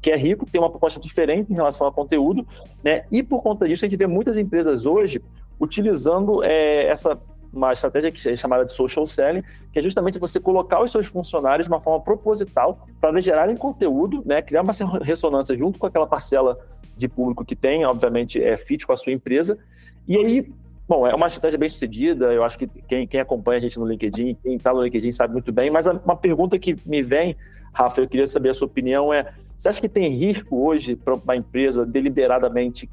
[0.00, 2.46] que é rico, tem uma proposta diferente em relação ao conteúdo,
[2.82, 3.04] né?
[3.10, 5.22] E por conta disso, a gente vê muitas empresas hoje
[5.58, 7.18] utilizando é, essa
[7.52, 9.42] uma estratégia que é chamada de social selling,
[9.72, 14.22] que é justamente você colocar os seus funcionários de uma forma proposital para gerarem conteúdo,
[14.24, 16.58] né, criar uma ressonância junto com aquela parcela
[16.96, 19.58] de público que tem, obviamente, é fit com a sua empresa.
[20.06, 20.52] E aí,
[20.90, 23.86] bom, é uma estratégia bem sucedida, eu acho que quem, quem acompanha a gente no
[23.86, 27.36] LinkedIn, quem está no LinkedIn sabe muito bem, mas uma pergunta que me vem,
[27.72, 31.14] Rafa, eu queria saber a sua opinião, é você acha que tem risco hoje para
[31.14, 32.90] uma empresa deliberadamente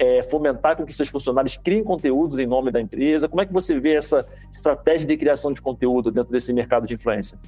[0.00, 3.28] é, fomentar com que seus funcionários criem conteúdos em nome da empresa?
[3.28, 6.94] Como é que você vê essa estratégia de criação de conteúdo dentro desse mercado de
[6.94, 7.38] influência?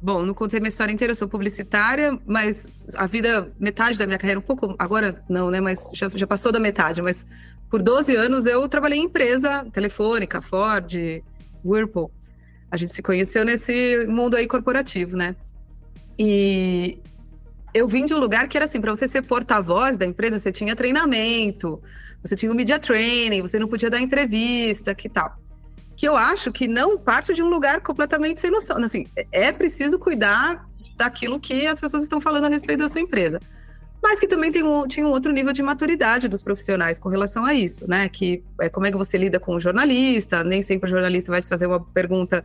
[0.00, 4.18] Bom, não contei minha história inteira, eu sou publicitária, mas a vida, metade da minha
[4.18, 7.24] carreira, um pouco, agora não, né, mas já, já passou da metade, mas
[7.70, 10.92] por 12 anos eu trabalhei em empresa, telefônica, Ford,
[11.64, 12.10] Whirlpool.
[12.70, 15.36] A gente se conheceu nesse mundo aí corporativo, né?
[16.18, 16.98] E
[17.72, 20.52] eu vim de um lugar que era assim, para você ser porta-voz da empresa, você
[20.52, 21.82] tinha treinamento,
[22.22, 25.36] você tinha o media training, você não podia dar entrevista, que tal.
[25.96, 28.76] Que eu acho que não parte de um lugar completamente sem noção.
[28.78, 33.40] Assim, é preciso cuidar daquilo que as pessoas estão falando a respeito da sua empresa.
[34.04, 37.54] Mas que também um, tinha um outro nível de maturidade dos profissionais com relação a
[37.54, 38.06] isso, né?
[38.06, 41.40] Que é como é que você lida com o jornalista, nem sempre o jornalista vai
[41.40, 42.44] te fazer uma pergunta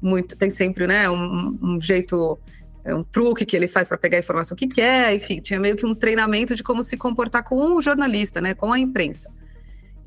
[0.00, 0.36] muito.
[0.36, 2.38] Tem sempre, né, um, um jeito
[2.84, 5.76] é um truque que ele faz para pegar a informação que quer, enfim, tinha meio
[5.76, 9.28] que um treinamento de como se comportar com o jornalista, né, com a imprensa.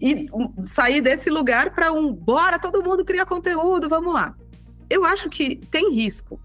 [0.02, 0.28] E
[0.66, 4.34] sair desse lugar para um bora todo mundo criar conteúdo, vamos lá.
[4.90, 6.40] Eu acho que tem risco.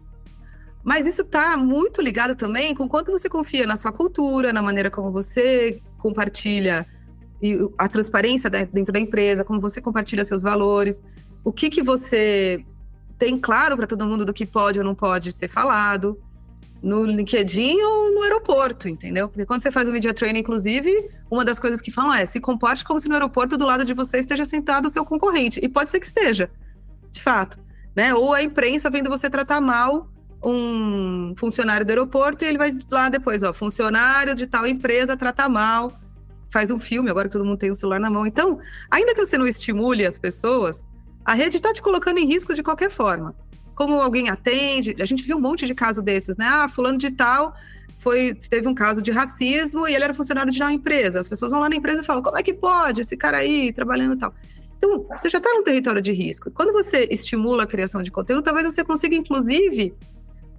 [0.88, 4.90] Mas isso está muito ligado também com quanto você confia na sua cultura, na maneira
[4.90, 6.86] como você compartilha
[7.42, 11.04] e a transparência dentro da empresa, como você compartilha seus valores,
[11.44, 12.64] o que que você
[13.18, 16.18] tem claro para todo mundo do que pode ou não pode ser falado
[16.82, 19.28] no LinkedIn ou no aeroporto, entendeu?
[19.28, 22.40] Porque quando você faz o media training, inclusive, uma das coisas que falam é se
[22.40, 25.60] comporte como se no aeroporto do lado de você esteja sentado o seu concorrente.
[25.62, 26.50] E pode ser que esteja,
[27.10, 27.58] de fato.
[27.94, 28.14] Né?
[28.14, 30.08] Ou a imprensa vendo você tratar mal
[30.42, 35.48] um funcionário do aeroporto e ele vai lá depois, ó, funcionário de tal empresa trata
[35.48, 35.92] mal,
[36.48, 38.26] faz um filme, agora que todo mundo tem o um celular na mão.
[38.26, 38.58] Então,
[38.90, 40.88] ainda que você não estimule as pessoas,
[41.24, 43.34] a rede está te colocando em risco de qualquer forma.
[43.74, 46.46] Como alguém atende, a gente viu um monte de casos desses, né?
[46.46, 47.54] Ah, fulano de tal
[47.98, 51.20] foi, teve um caso de racismo e ele era funcionário de uma empresa.
[51.20, 53.72] As pessoas vão lá na empresa e falam: como é que pode esse cara aí
[53.72, 54.32] trabalhando e tal?
[54.76, 56.50] Então, você já está num território de risco.
[56.52, 59.92] Quando você estimula a criação de conteúdo, talvez você consiga, inclusive,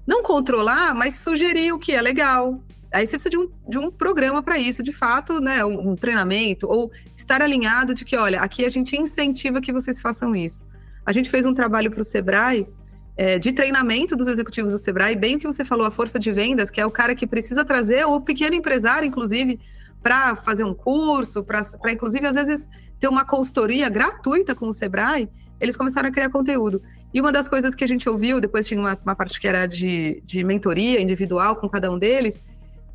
[0.10, 2.60] não controlar, mas sugerir o que é legal,
[2.92, 5.64] Aí você precisa de um, de um programa para isso, de fato, né?
[5.64, 10.02] Um, um, treinamento, ou estar alinhado de que, olha, aqui a gente incentiva que vocês
[10.02, 10.66] façam isso.
[11.06, 12.68] A gente fez um trabalho para o Sebrae
[13.16, 16.32] é, de treinamento dos executivos do Sebrae, bem o que você falou, a força de
[16.32, 19.60] vendas, que é o cara que precisa trazer, o pequeno empresário, inclusive,
[20.02, 22.68] para fazer um curso, para inclusive, às vezes,
[23.00, 25.30] ter uma consultoria gratuita com o Sebrae,
[25.62, 26.82] eles começaram a criar conteúdo.
[27.14, 29.66] E uma das coisas que a gente ouviu, depois tinha uma, uma parte que era
[29.66, 32.42] de, de mentoria individual com cada um deles,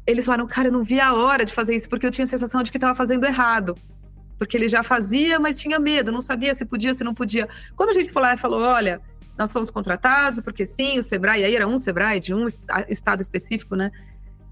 [0.07, 2.29] eles falaram, cara, eu não via a hora de fazer isso, porque eu tinha a
[2.29, 3.77] sensação de que estava fazendo errado.
[4.39, 7.49] Porque ele já fazia, mas tinha medo, não sabia se podia, se não podia.
[7.75, 9.01] Quando a gente foi lá e falou, olha,
[9.37, 12.47] nós fomos contratados, porque sim, o Sebrae, aí era um Sebrae de um
[12.89, 13.91] estado específico, né?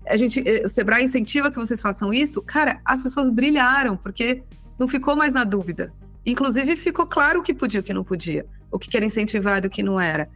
[0.07, 2.43] A gente, eh, o Sebrae incentiva que vocês façam isso.
[2.43, 4.43] Cara, as pessoas brilharam, porque
[4.79, 5.93] não ficou mais na dúvida.
[6.27, 9.67] Inclusive, ficou claro o que podia e o que não podia, o que era incentivado
[9.67, 10.29] e o que não era.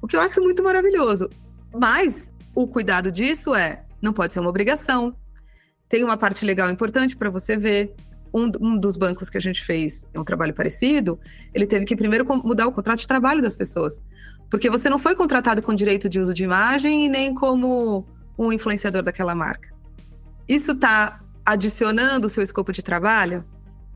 [0.00, 1.28] O que eu acho muito maravilhoso.
[1.74, 5.16] Mas o cuidado disso é não pode ser uma obrigação.
[5.88, 7.94] Tem uma parte legal importante para você ver.
[8.30, 11.18] Um, um, dos bancos que a gente fez um trabalho parecido,
[11.54, 14.02] ele teve que primeiro mudar o contrato de trabalho das pessoas.
[14.50, 18.06] Porque você não foi contratado com direito de uso de imagem e nem como
[18.38, 19.74] um influenciador daquela marca.
[20.46, 23.46] Isso está adicionando o seu escopo de trabalho?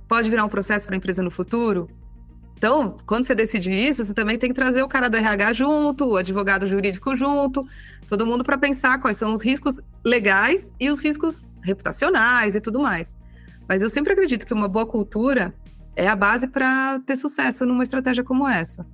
[0.08, 1.90] Pode virar um processo para a empresa no futuro?
[2.62, 6.10] Então, quando você decide isso, você também tem que trazer o cara do RH junto,
[6.10, 7.66] o advogado jurídico junto,
[8.06, 12.78] todo mundo para pensar quais são os riscos legais e os riscos reputacionais e tudo
[12.78, 13.16] mais.
[13.68, 15.52] Mas eu sempre acredito que uma boa cultura
[15.96, 18.86] é a base para ter sucesso numa estratégia como essa.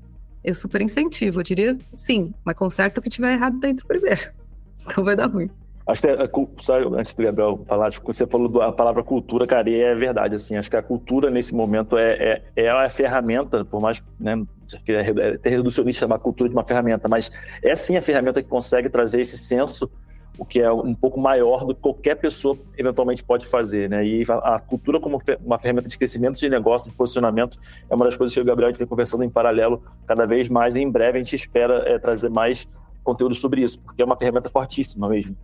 [0.42, 4.33] Eu super incentivo, eu diria sim, mas conserta o que tiver errado dentro primeiro.
[4.78, 5.50] Senão vai dar ruim.
[5.88, 6.16] Acho que, é,
[6.59, 10.35] só antes do Gabriel falar, tipo, você falou da palavra cultura, cara, e é verdade,
[10.35, 14.44] assim, acho que a cultura nesse momento é, é, é a ferramenta, por mais, né,
[14.85, 17.31] que é, é até reducionista chamar a cultura de uma ferramenta, mas
[17.62, 19.90] é sim a ferramenta que consegue trazer esse senso,
[20.38, 24.22] o que é um pouco maior do que qualquer pessoa eventualmente pode fazer, né, e
[24.29, 28.14] a, a cultura como uma ferramenta de crescimento de negócio, de posicionamento, é uma das
[28.14, 31.22] coisas que o Gabriel vem conversando em paralelo cada vez mais, e em breve a
[31.22, 32.68] gente espera é, trazer mais
[33.03, 35.35] conteúdo sobre isso, porque é uma ferramenta fortíssima mesmo.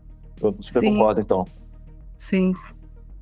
[0.41, 0.93] Eu super Sim.
[0.93, 1.45] concordo, então.
[2.17, 2.55] Sim.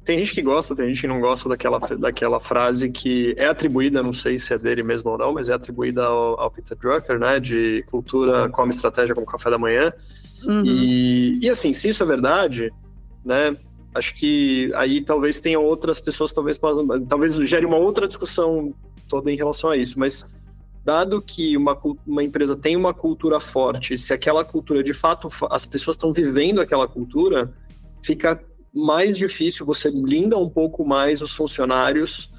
[0.04, 4.02] Tem gente que gosta, tem gente que não gosta daquela, daquela frase que é atribuída,
[4.02, 7.18] não sei se é dele mesmo ou não, mas é atribuída ao, ao Peter Drucker,
[7.18, 7.38] né?
[7.38, 9.92] De cultura come estratégia como café da manhã.
[10.44, 10.62] Uhum.
[10.64, 12.72] E, e assim, se isso é verdade,
[13.24, 13.56] né?
[13.94, 16.58] Acho que aí talvez tenham outras pessoas, talvez
[17.08, 18.74] talvez gere uma outra discussão
[19.06, 20.34] toda em relação a isso, mas
[20.84, 25.64] dado que uma, uma empresa tem uma cultura forte, se aquela cultura de fato as
[25.64, 27.52] pessoas estão vivendo aquela cultura,
[28.02, 28.42] fica
[28.74, 32.30] mais difícil, você blinda um pouco mais os funcionários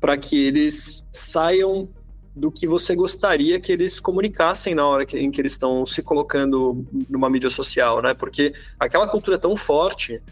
[0.00, 1.88] para que eles saiam
[2.34, 6.86] do que você gostaria que eles comunicassem na hora em que eles estão se colocando
[7.08, 8.14] numa mídia social, né?
[8.14, 10.22] Porque aquela cultura é tão forte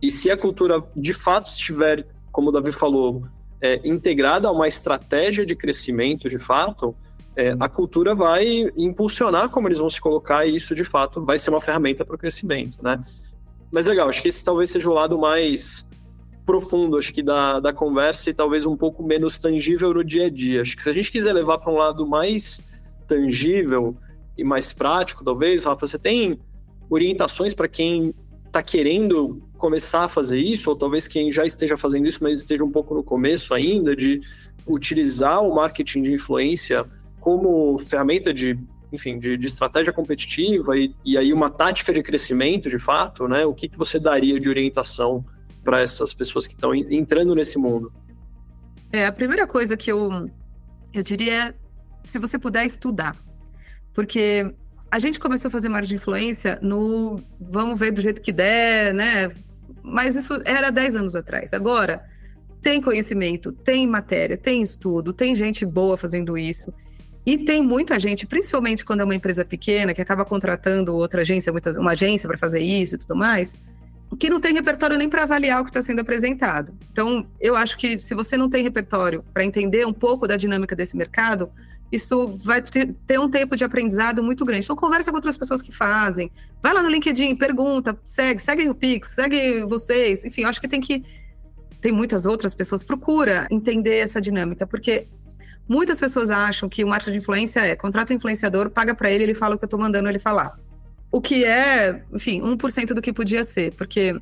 [0.00, 3.24] e se a cultura de fato estiver, como o Davi falou,
[3.60, 6.94] é, integrada a uma estratégia de crescimento de fato,
[7.38, 11.38] é, a cultura vai impulsionar como eles vão se colocar e isso de fato vai
[11.38, 13.00] ser uma ferramenta para o crescimento, né?
[13.72, 15.86] Mas legal, acho que esse talvez seja o lado mais
[16.44, 20.30] profundo, acho que da, da conversa e talvez um pouco menos tangível no dia a
[20.30, 20.62] dia.
[20.62, 22.60] Acho que se a gente quiser levar para um lado mais
[23.06, 23.96] tangível
[24.36, 26.40] e mais prático, talvez, Rafa, você tem
[26.90, 28.12] orientações para quem
[28.46, 32.64] está querendo começar a fazer isso, ou talvez quem já esteja fazendo isso, mas esteja
[32.64, 34.22] um pouco no começo ainda, de
[34.66, 36.84] utilizar o marketing de influência
[37.20, 38.58] como ferramenta de,
[38.92, 43.44] enfim, de, de estratégia competitiva e, e, aí uma tática de crescimento, de fato, né?
[43.44, 45.24] O que, que você daria de orientação
[45.64, 47.92] para essas pessoas que estão entrando nesse mundo?
[48.92, 50.30] É, a primeira coisa que eu,
[50.94, 51.54] eu diria é
[52.04, 53.14] se você puder estudar.
[53.92, 54.54] Porque
[54.90, 58.94] a gente começou a fazer marketing de influência no vamos ver do jeito que der,
[58.94, 59.30] né?
[59.82, 61.52] Mas isso era 10 anos atrás.
[61.52, 62.02] Agora,
[62.62, 66.72] tem conhecimento, tem matéria, tem estudo, tem gente boa fazendo isso.
[67.28, 71.52] E tem muita gente, principalmente quando é uma empresa pequena, que acaba contratando outra agência,
[71.76, 73.58] uma agência para fazer isso e tudo mais,
[74.18, 76.72] que não tem repertório nem para avaliar o que está sendo apresentado.
[76.90, 80.74] Então, eu acho que se você não tem repertório para entender um pouco da dinâmica
[80.74, 81.50] desse mercado,
[81.92, 84.64] isso vai ter um tempo de aprendizado muito grande.
[84.64, 86.32] Então, conversa com outras pessoas que fazem.
[86.62, 90.24] Vai lá no LinkedIn, pergunta, segue, segue o Pix, segue vocês.
[90.24, 91.04] Enfim, eu acho que tem que.
[91.78, 92.82] Tem muitas outras pessoas.
[92.82, 95.06] Procura entender essa dinâmica, porque
[95.68, 99.24] muitas pessoas acham que o marketing de influência é contrata um influenciador, paga para ele,
[99.24, 100.58] ele fala o que eu estou mandando ele falar.
[101.10, 104.18] O que é, enfim, 1% do que podia ser, porque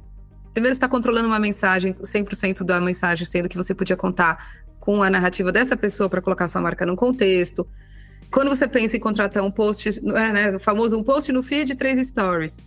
[0.53, 5.11] primeiro está controlando uma mensagem, 100% da mensagem, sendo que você podia contar com a
[5.11, 7.67] narrativa dessa pessoa para colocar sua marca num contexto.
[8.31, 11.75] Quando você pensa em contratar um post, é, né, o famoso um post no feed,
[11.75, 12.61] três stories,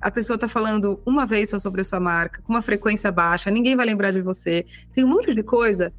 [0.00, 3.50] a pessoa está falando uma vez só sobre a sua marca, com uma frequência baixa,
[3.50, 4.66] ninguém vai lembrar de você.
[4.92, 5.92] Tem um monte de coisa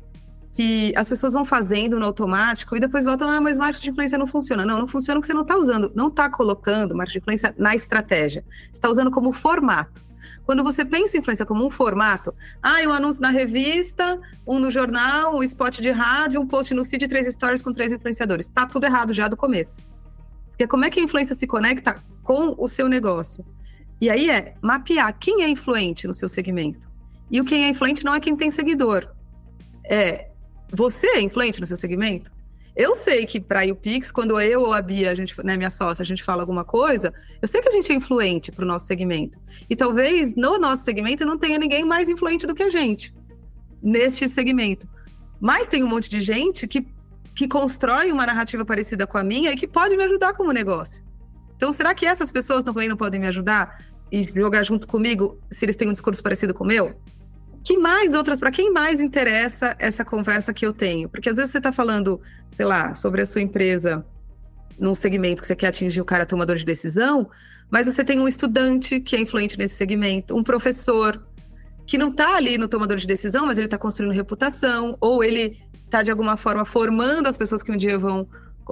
[0.55, 4.17] que as pessoas vão fazendo no automático e depois voltam, ah, mas marketing de influência
[4.17, 4.65] não funciona.
[4.65, 7.75] Não, não funciona porque você não está usando, não está colocando marketing de influência na
[7.75, 8.45] estratégia.
[8.49, 10.01] Você está usando como formato.
[10.45, 14.71] Quando você pensa em influência como um formato, ah, um anúncio na revista, um no
[14.71, 18.47] jornal, um spot de rádio, um post no feed, três stories com três influenciadores.
[18.47, 19.81] Tá tudo errado já do começo.
[20.51, 23.45] Porque como é que a influência se conecta com o seu negócio?
[23.99, 26.87] E aí é mapear quem é influente no seu segmento.
[27.29, 29.09] E o quem é influente não é quem tem seguidor.
[29.83, 30.29] É
[30.71, 32.31] você é influente no seu segmento?
[32.75, 35.69] Eu sei que para o Pix, quando eu ou a Bia, a gente, né, minha
[35.69, 38.67] sócia, a gente fala alguma coisa, eu sei que a gente é influente para o
[38.67, 39.39] nosso segmento.
[39.69, 43.15] E talvez no nosso segmento não tenha ninguém mais influente do que a gente
[43.81, 44.85] neste segmento.
[45.39, 46.85] Mas tem um monte de gente que,
[47.33, 51.01] que constrói uma narrativa parecida com a minha e que pode me ajudar como negócio.
[51.55, 55.63] Então, será que essas pessoas também não podem me ajudar e jogar junto comigo se
[55.63, 56.99] eles têm um discurso parecido com o meu?
[57.65, 61.09] Que mais outras, para quem mais interessa essa conversa que eu tenho?
[61.09, 64.05] Porque às vezes você está falando, sei lá, sobre a sua empresa
[64.79, 67.27] num segmento que você quer atingir o cara tomador de decisão,
[67.71, 71.25] mas você tem um estudante que é influente nesse segmento, um professor
[71.87, 75.59] que não está ali no tomador de decisão, mas ele está construindo reputação, ou ele
[75.85, 78.27] está de alguma forma formando as pessoas que um dia vão.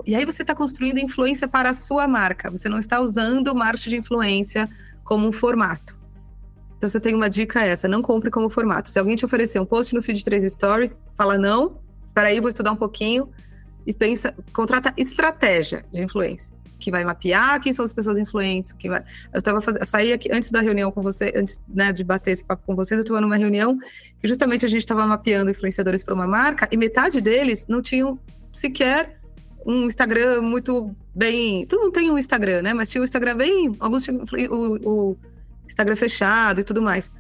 [0.06, 2.52] E aí você está construindo influência para a sua marca.
[2.52, 4.70] Você não está usando o marketing de influência
[5.04, 6.03] como um formato.
[6.84, 8.90] Então, se eu tenho uma dica é essa, não compre como formato.
[8.90, 12.42] Se alguém te oferecer um post no feed de três stories, fala não, espera aí,
[12.42, 13.30] vou estudar um pouquinho
[13.88, 18.90] e pensa, contrata estratégia de influência, que vai mapear quem são as pessoas influentes, que
[18.90, 19.02] vai...
[19.34, 22.44] Eu tava fazendo, saí aqui antes da reunião com você, antes né, de bater esse
[22.44, 23.78] papo com vocês, eu estava numa reunião
[24.20, 28.20] que justamente a gente estava mapeando influenciadores para uma marca e metade deles não tinham
[28.52, 29.22] sequer
[29.66, 31.66] um Instagram muito bem.
[31.66, 32.74] Todo mundo tem um Instagram, né?
[32.74, 33.72] Mas tinha um Instagram bem.
[33.80, 35.18] Alguns tinham o, o
[35.74, 37.12] Instagram fechado e tudo mais.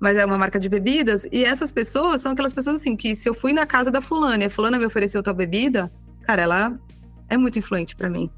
[0.00, 3.28] Mas é uma marca de bebidas, e essas pessoas são aquelas pessoas assim, que se
[3.28, 6.78] eu fui na casa da fulana e a fulana me ofereceu tal bebida, cara, ela
[7.28, 8.30] é muito influente para mim.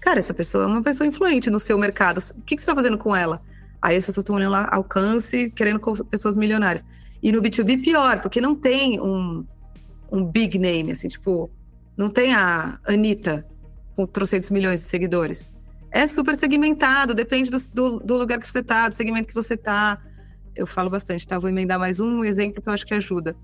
[0.00, 2.18] Cara, essa pessoa é uma pessoa influente no seu mercado.
[2.36, 3.40] O que, que você tá fazendo com ela?
[3.80, 6.84] Aí as pessoas estão olhando lá, alcance, querendo pessoas milionárias.
[7.22, 9.46] E no B2B, pior, porque não tem um,
[10.12, 11.50] um big name, assim, tipo,
[11.96, 13.46] não tem a Anitta
[13.96, 15.53] com trocentos milhões de seguidores
[15.94, 19.54] é super segmentado, depende do, do, do lugar que você está, do segmento que você
[19.54, 20.02] está.
[20.56, 21.38] Eu falo bastante, tá?
[21.38, 23.36] Vou emendar mais um exemplo que eu acho que ajuda.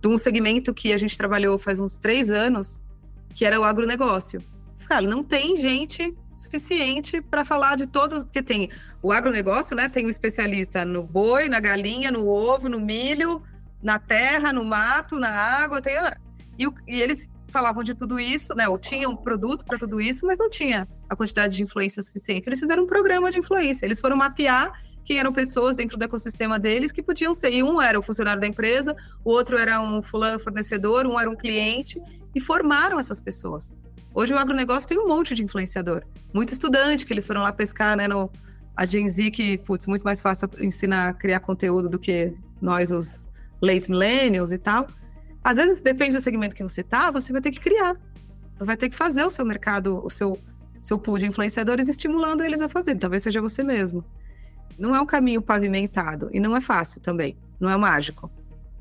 [0.00, 2.82] De um segmento que a gente trabalhou faz uns três anos,
[3.34, 4.42] que era o agronegócio.
[4.88, 8.70] Cara, não tem gente suficiente para falar de todos, porque tem
[9.02, 9.86] o agronegócio, né?
[9.86, 13.42] Tem um especialista no boi, na galinha, no ovo, no milho,
[13.82, 15.94] na terra, no mato, na água, tem,
[16.58, 18.68] e, e eles falavam de tudo isso, né?
[18.68, 22.48] Ou tinham um produto para tudo isso, mas não tinha a quantidade de influência suficiente.
[22.48, 23.86] Eles fizeram um programa de influência.
[23.86, 24.72] Eles foram mapear
[25.04, 27.52] quem eram pessoas dentro do ecossistema deles que podiam ser.
[27.52, 31.30] E um era o funcionário da empresa, o outro era um fulano fornecedor, um era
[31.30, 32.02] um cliente,
[32.34, 33.76] e formaram essas pessoas.
[34.12, 36.02] Hoje o agronegócio tem um monte de influenciador.
[36.32, 38.30] Muito estudante que eles foram lá pescar né, no,
[38.76, 42.90] a Gen Z que, putz, muito mais fácil ensinar a criar conteúdo do que nós,
[42.90, 43.28] os
[43.62, 44.86] late millennials e tal.
[45.44, 47.96] Às vezes, depende do segmento que você tá, você vai ter que criar.
[48.56, 50.38] Você vai ter que fazer o seu mercado, o seu,
[50.80, 52.96] seu pool de influenciadores, estimulando eles a fazer.
[52.96, 54.02] Talvez seja você mesmo.
[54.78, 57.36] Não é um caminho pavimentado e não é fácil também.
[57.60, 58.30] Não é mágico.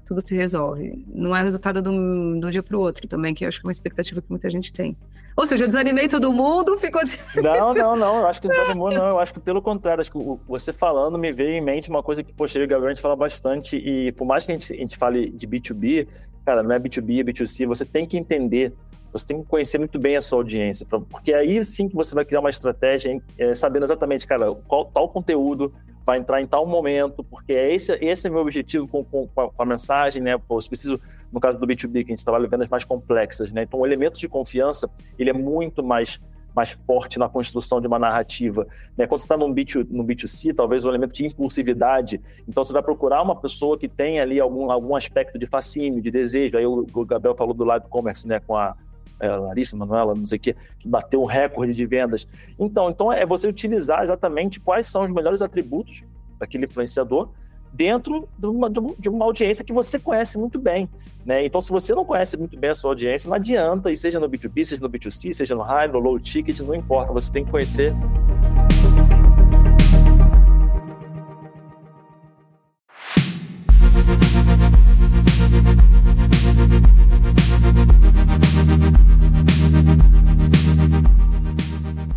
[0.06, 1.06] Tudo se resolve.
[1.14, 3.70] Não é resultado do, do dia para o outro também, que eu acho que é
[3.70, 4.98] uma expectativa que muita gente tem.
[5.36, 7.42] Ou seja, eu desanimei todo mundo, ficou difícil.
[7.42, 8.20] Não, não, não.
[8.20, 9.08] Eu acho que todo mundo não.
[9.10, 12.24] Eu acho que pelo contrário, acho que você falando me veio em mente uma coisa
[12.24, 13.78] que, poxa, eu e o Gabriel a gente fala bastante.
[13.78, 16.08] E por mais que a gente, a gente fale de B2B,
[16.46, 17.68] cara, não é B2B, é B2C.
[17.68, 18.74] Você tem que entender,
[19.12, 22.26] você tem que conhecer muito bem a sua audiência, porque aí sim que você vai
[22.26, 25.74] criar uma estratégia é, sabendo exatamente, cara, qual tal conteúdo
[26.06, 29.52] vai entrar em tal momento, porque é esse, esse é meu objetivo com, com, com
[29.58, 30.38] a mensagem, né?
[30.38, 31.00] Pô, eu preciso,
[31.32, 33.64] no caso do B2B, que a gente trabalha vendas mais complexas, né?
[33.64, 36.20] Então, o elemento de confiança, ele é muito mais
[36.56, 38.68] mais forte na construção de uma narrativa.
[38.98, 39.08] Né?
[39.08, 42.74] Quando você está num, B2, num B2C, talvez o um elemento de impulsividade, então você
[42.74, 46.58] vai procurar uma pessoa que tem ali algum, algum aspecto de fascínio, de desejo.
[46.58, 48.76] Aí o, o Gabriel falou do live commerce, né, com a
[49.20, 52.28] é, Larissa, Manuela, não sei o quê, que bateu um recorde de vendas.
[52.60, 56.04] Então, então é você utilizar exatamente quais são os melhores atributos
[56.40, 57.30] daquele influenciador
[57.74, 60.88] dentro de uma, de uma audiência que você conhece muito bem.
[61.26, 61.44] Né?
[61.44, 64.30] Então, se você não conhece muito bem a sua audiência, não adianta, e seja no
[64.30, 67.50] B2B, seja no B2C, seja no high, no low ticket, não importa, você tem que
[67.50, 67.92] conhecer.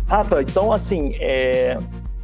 [0.07, 1.79] Rafa, então, assim, é...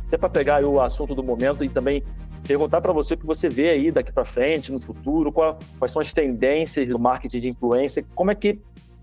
[0.07, 2.03] até para pegar o assunto do momento e também
[2.47, 5.91] perguntar para você o que você vê aí daqui para frente, no futuro, qual, quais
[5.91, 8.59] são as tendências do marketing de influência, como é que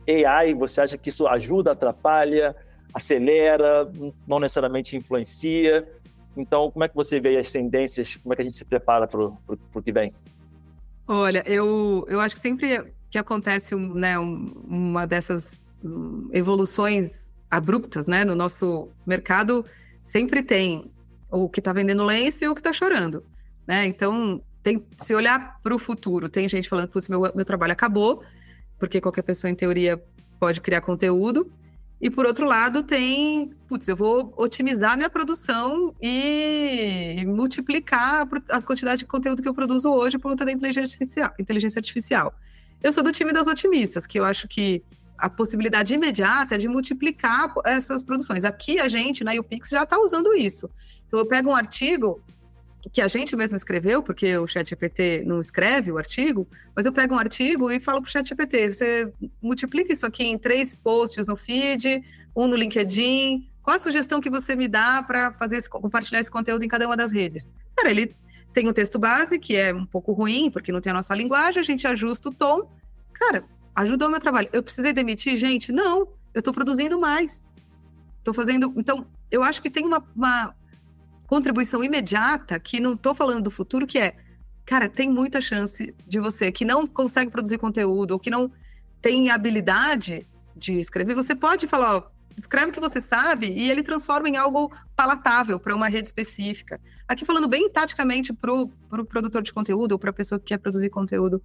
[0.06, 2.54] AI, você acha que isso ajuda, atrapalha,
[2.92, 3.90] acelera,
[4.26, 5.88] não necessariamente influencia?
[6.36, 9.06] Então, como é que você vê as tendências, como é que a gente se prepara
[9.06, 10.12] para o que vem?
[11.06, 18.24] Olha, eu, eu acho que sempre que acontece né, uma dessas hum, evoluções abruptas né,
[18.24, 19.64] no nosso mercado,
[20.04, 20.90] sempre tem
[21.30, 23.24] o que está vendendo lenço e o que está chorando,
[23.66, 23.86] né?
[23.86, 28.22] Então, tem, se olhar para o futuro, tem gente falando, que meu, meu trabalho acabou,
[28.78, 30.02] porque qualquer pessoa, em teoria,
[30.38, 31.50] pode criar conteúdo.
[32.00, 39.00] E por outro lado, tem, putz, eu vou otimizar minha produção e multiplicar a quantidade
[39.00, 41.34] de conteúdo que eu produzo hoje por conta da inteligência artificial.
[41.38, 42.34] Inteligência artificial.
[42.82, 44.82] Eu sou do time das otimistas, que eu acho que
[45.20, 48.44] a possibilidade imediata de multiplicar essas produções.
[48.44, 50.70] Aqui a gente, na UPix, já está usando isso.
[51.06, 52.20] Então, eu pego um artigo
[52.92, 57.14] que a gente mesmo escreveu, porque o ChatGPT não escreve o artigo, mas eu pego
[57.14, 61.36] um artigo e falo para o ChatGPT, você multiplica isso aqui em três posts no
[61.36, 62.02] feed,
[62.34, 66.30] um no LinkedIn, qual a sugestão que você me dá para fazer esse, compartilhar esse
[66.30, 67.50] conteúdo em cada uma das redes?
[67.76, 68.14] Cara, ele
[68.52, 71.60] tem um texto base, que é um pouco ruim, porque não tem a nossa linguagem,
[71.60, 72.68] a gente ajusta o tom.
[73.12, 74.48] Cara, ajudou o meu trabalho.
[74.52, 75.72] Eu precisei demitir gente?
[75.72, 77.46] Não, eu estou produzindo mais.
[78.18, 78.72] Estou fazendo.
[78.76, 80.54] Então, eu acho que tem uma, uma
[81.26, 84.16] contribuição imediata, que não estou falando do futuro, que é,
[84.66, 88.50] cara, tem muita chance de você que não consegue produzir conteúdo ou que não
[89.00, 93.82] tem habilidade de escrever, você pode falar, ó, escreve o que você sabe e ele
[93.82, 96.80] transforma em algo palatável para uma rede específica.
[97.08, 100.46] Aqui falando bem taticamente para o pro produtor de conteúdo ou para a pessoa que
[100.46, 101.42] quer produzir conteúdo.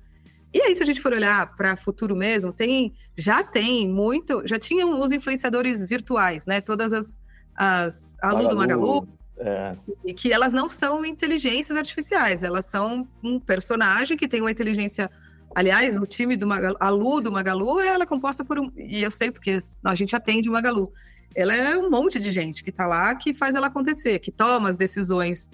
[0.56, 4.58] E aí, se a gente for olhar para futuro mesmo, tem, já tem muito, já
[4.58, 6.62] tinham os influenciadores virtuais, né?
[6.62, 7.20] Todas as,
[7.54, 9.06] as a Lu do Magalu,
[9.38, 9.76] é.
[10.06, 15.12] E que elas não são inteligências artificiais, elas são um personagem que tem uma inteligência.
[15.54, 18.72] Aliás, o time do Magalu, a Lu do Magalu, ela é composta por um.
[18.78, 20.89] E eu sei porque a gente atende o Magalu.
[21.36, 24.70] Ela é um monte de gente que está lá que faz ela acontecer, que toma
[24.70, 25.50] as decisões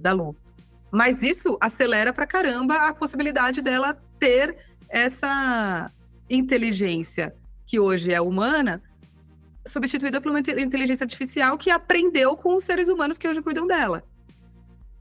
[0.00, 0.34] da Lu.
[0.96, 4.56] Mas isso acelera para caramba a possibilidade dela ter
[4.88, 5.92] essa
[6.30, 7.34] inteligência
[7.66, 8.82] que hoje é humana
[9.68, 14.02] substituída por uma inteligência artificial que aprendeu com os seres humanos que hoje cuidam dela.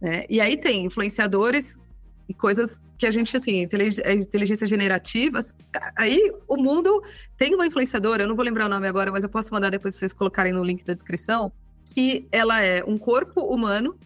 [0.02, 0.26] Né?
[0.30, 1.82] E aí tem influenciadores
[2.28, 5.54] e coisas que a gente, assim, inteligência generativas.
[5.96, 7.02] Aí o mundo
[7.38, 9.94] tem uma influenciadora, eu não vou lembrar o nome agora, mas eu posso mandar depois
[9.94, 11.54] pra vocês colocarem no link da descrição,
[11.86, 13.98] que ela é um corpo humano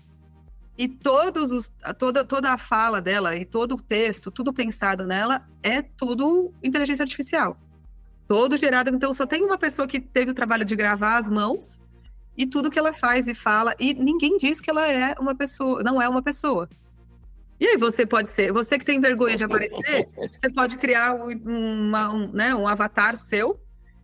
[0.79, 5.45] e todos os, toda, toda a fala dela e todo o texto, tudo pensado nela,
[5.61, 7.55] é tudo inteligência artificial
[8.29, 8.91] todo gerado.
[8.95, 11.81] Então, só tem uma pessoa que teve o trabalho de gravar as mãos
[12.37, 15.81] e tudo que ela faz e fala, e ninguém diz que ela é uma pessoa,
[15.81, 16.69] não é uma pessoa.
[17.59, 20.07] E aí você pode ser, você que tem vergonha de aparecer,
[20.37, 23.59] você pode criar uma, um, né, um avatar seu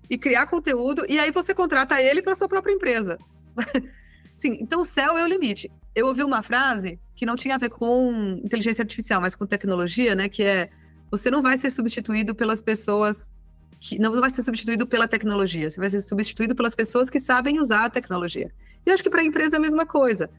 [0.09, 3.17] e criar conteúdo, e aí você contrata ele para sua própria empresa.
[4.35, 5.71] Sim, então o céu é o limite.
[5.93, 10.13] Eu ouvi uma frase que não tinha a ver com inteligência artificial, mas com tecnologia,
[10.13, 10.27] né?
[10.27, 10.69] Que é
[11.09, 13.35] você não vai ser substituído pelas pessoas
[13.79, 17.59] que não vai ser substituído pela tecnologia, você vai ser substituído pelas pessoas que sabem
[17.59, 18.51] usar a tecnologia.
[18.85, 20.29] E eu acho que para a empresa é a mesma coisa.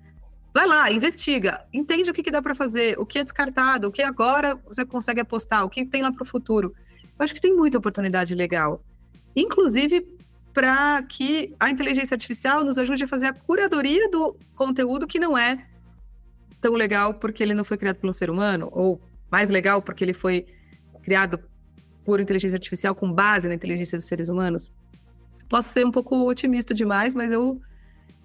[0.52, 3.92] Vai lá, investiga, entende o que, que dá para fazer, o que é descartado, o
[3.92, 6.74] que agora você consegue apostar, o que tem lá para o futuro.
[7.02, 8.82] Eu acho que tem muita oportunidade legal.
[9.34, 10.06] Inclusive
[10.56, 15.36] para que a inteligência artificial nos ajude a fazer a curadoria do conteúdo que não
[15.36, 15.66] é
[16.62, 18.98] tão legal porque ele não foi criado pelo ser humano, ou
[19.30, 20.46] mais legal porque ele foi
[21.02, 21.38] criado
[22.06, 24.72] por inteligência artificial com base na inteligência dos seres humanos.
[25.46, 27.60] Posso ser um pouco otimista demais, mas eu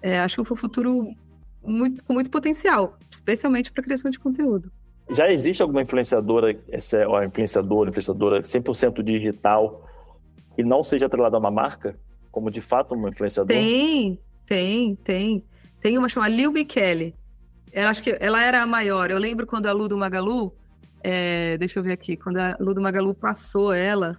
[0.00, 1.14] é, acho o futuro
[1.62, 4.72] muito, com muito potencial, especialmente para criação de conteúdo.
[5.10, 9.86] Já existe alguma influenciadora, essa, ó, influenciadora, influenciadora 100% digital
[10.56, 11.94] e não seja atrelada a uma marca?
[12.32, 13.54] Como de fato uma influenciadora?
[13.60, 15.44] Tem, tem, tem.
[15.80, 17.14] Tem uma chamada Lil Michele.
[17.70, 19.10] Ela, acho que ela era a maior.
[19.10, 20.54] Eu lembro quando a Lu do Magalu,
[21.04, 24.18] é, deixa eu ver aqui, quando a Lu do Magalu passou ela,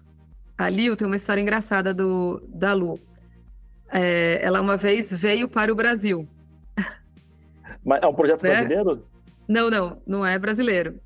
[0.58, 3.00] a Lil tem uma história engraçada do, da Lu.
[3.92, 6.28] É, ela uma vez veio para o Brasil.
[7.84, 8.50] Mas é um projeto né?
[8.50, 9.06] brasileiro?
[9.48, 11.00] Não, não, não é brasileiro.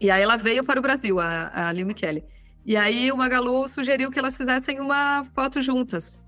[0.00, 2.24] E aí ela veio para o Brasil, a, a Lil Michele.
[2.64, 6.22] E aí o Magalu sugeriu que elas fizessem uma foto juntas.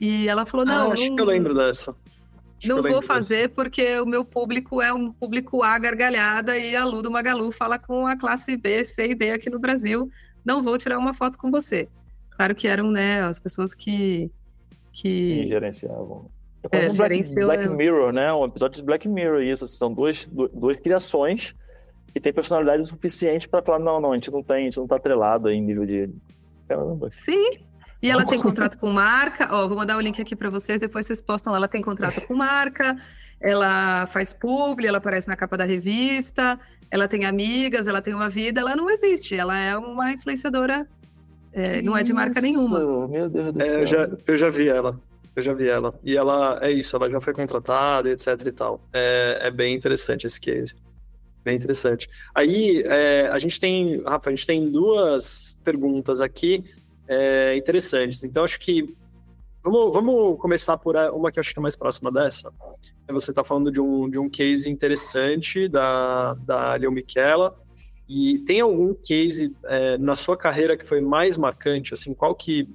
[0.00, 0.90] E ela falou: não.
[0.90, 1.90] Ah, acho não, que eu lembro dessa.
[1.90, 3.54] Acho não vou fazer dessa.
[3.54, 7.78] porque o meu público é um público A gargalhada e a Lu do Magalu fala
[7.78, 10.10] com a classe B, C e D aqui no Brasil.
[10.44, 11.88] Não vou tirar uma foto com você.
[12.30, 14.30] Claro que eram, né, as pessoas que.
[14.92, 15.24] que...
[15.24, 16.30] Sim, gerenciavam.
[16.70, 18.32] É, um Black, Black Mirror, né?
[18.32, 19.66] Um episódio de Black Mirror, isso.
[19.66, 21.54] São duas, duas criações
[22.14, 24.86] que tem personalidade suficiente para falar: não, não, a gente não tem, a gente não
[24.86, 26.08] tá atrelado aí em nível de.
[26.68, 27.10] Caramba.
[27.10, 27.58] Sim,
[28.00, 29.48] e ela tem contrato com marca.
[29.50, 31.58] Ó, vou mandar o link aqui para vocês, depois vocês postam lá.
[31.58, 32.96] Ela tem contrato com marca,
[33.40, 36.58] ela faz publi, ela aparece na capa da revista,
[36.90, 38.60] ela tem amigas, ela tem uma vida.
[38.60, 40.86] Ela não existe, ela é uma influenciadora,
[41.52, 43.08] é, não é de marca nenhuma.
[43.08, 43.74] Meu Deus do céu.
[43.74, 45.00] É, eu, já, eu já vi ela.
[45.34, 45.92] Eu já vi ela.
[46.04, 48.80] E ela é isso, ela já foi contratada, etc e tal.
[48.92, 50.74] É, é bem interessante esse case.
[51.44, 52.08] Bem interessante.
[52.34, 56.64] Aí, é, a gente tem, Rafa, a gente tem duas perguntas aqui
[57.06, 58.24] é, interessantes.
[58.24, 58.96] Então, acho que
[59.62, 62.50] vamos, vamos começar por uma que eu acho que é mais próxima dessa.
[63.10, 67.54] Você está falando de um, de um case interessante da, da Leo Michela.
[68.08, 71.92] E tem algum case é, na sua carreira que foi mais marcante?
[71.92, 72.68] Assim, qual que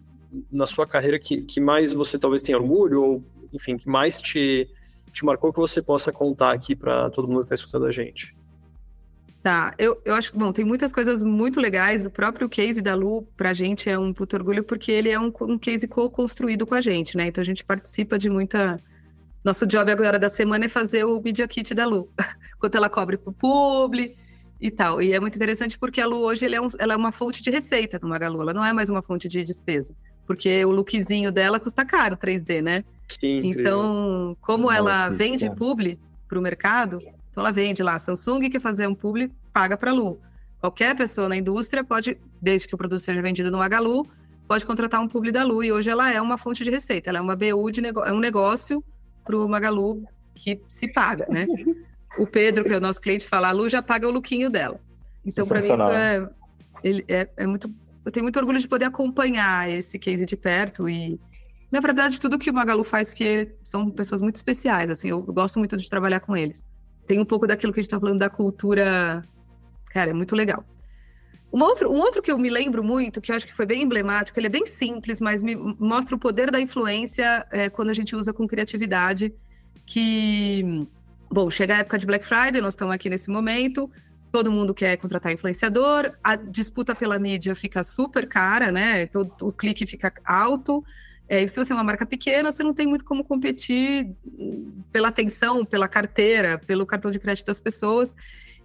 [0.52, 4.70] na sua carreira que, que mais você talvez tenha orgulho ou, enfim, que mais te,
[5.12, 8.36] te marcou que você possa contar aqui para todo mundo que está escutando a gente?
[9.42, 12.06] Tá, eu, eu acho, bom, tem muitas coisas muito legais.
[12.06, 15.32] O próprio case da Lu, pra gente, é um puto orgulho, porque ele é um,
[15.42, 17.28] um case co-construído com a gente, né?
[17.28, 18.78] Então a gente participa de muita.
[19.42, 22.10] Nosso job agora da semana é fazer o Media Kit da Lu,
[22.60, 24.18] quanto ela cobre pro publi
[24.60, 25.02] e tal.
[25.02, 27.50] E é muito interessante porque a Lu hoje é, um, ela é uma fonte de
[27.50, 29.96] receita no Magalu, ela não é mais uma fonte de despesa.
[30.28, 32.84] Porque o lookzinho dela custa caro, 3D, né?
[33.08, 36.98] Que então, como ela vende publi para o mercado,
[37.30, 40.20] então ela vende lá, a Samsung quer fazer um publi, paga para a Lu.
[40.60, 44.06] Qualquer pessoa na indústria pode, desde que o produto seja vendido no Magalu,
[44.48, 47.20] pode contratar um publi da Lu e hoje ela é uma fonte de receita, ela
[47.20, 48.84] é uma BU de é um negócio
[49.24, 50.04] para o Magalu
[50.34, 51.48] que se paga, né?
[52.18, 54.80] o Pedro, que é o nosso cliente, fala, a Lu já paga o lookinho dela.
[55.26, 56.30] Então, para mim, isso é,
[56.84, 57.72] ele, é, é muito.
[58.04, 61.20] Eu tenho muito orgulho de poder acompanhar esse case de perto e,
[61.72, 65.60] na verdade, tudo que o Magalu faz, porque são pessoas muito especiais, assim, eu gosto
[65.60, 66.66] muito de trabalhar com eles
[67.10, 69.24] tem um pouco daquilo que a gente está falando da cultura.
[69.90, 70.64] Cara, é muito legal.
[71.52, 73.82] Um outro, um outro que eu me lembro muito, que eu acho que foi bem
[73.82, 77.96] emblemático, ele é bem simples, mas me mostra o poder da influência é, quando a
[77.96, 79.34] gente usa com criatividade.
[79.88, 80.88] Que,
[81.32, 83.90] bom, chega a época de Black Friday, nós estamos aqui nesse momento,
[84.32, 89.08] todo mundo quer contratar influenciador, a disputa pela mídia fica super cara, né?
[89.08, 90.84] Todo, o clique fica alto.
[91.30, 94.16] É, se você é uma marca pequena, você não tem muito como competir
[94.92, 98.16] pela atenção, pela carteira, pelo cartão de crédito das pessoas.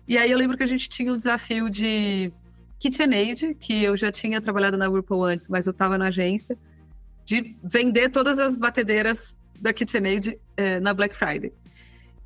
[0.09, 2.33] E aí eu lembro que a gente tinha o desafio de
[2.79, 6.59] KitchenAid, que eu já tinha trabalhado na Whirlpool antes, mas eu estava na agência,
[7.23, 11.53] de vender todas as batedeiras da KitchenAid é, na Black Friday.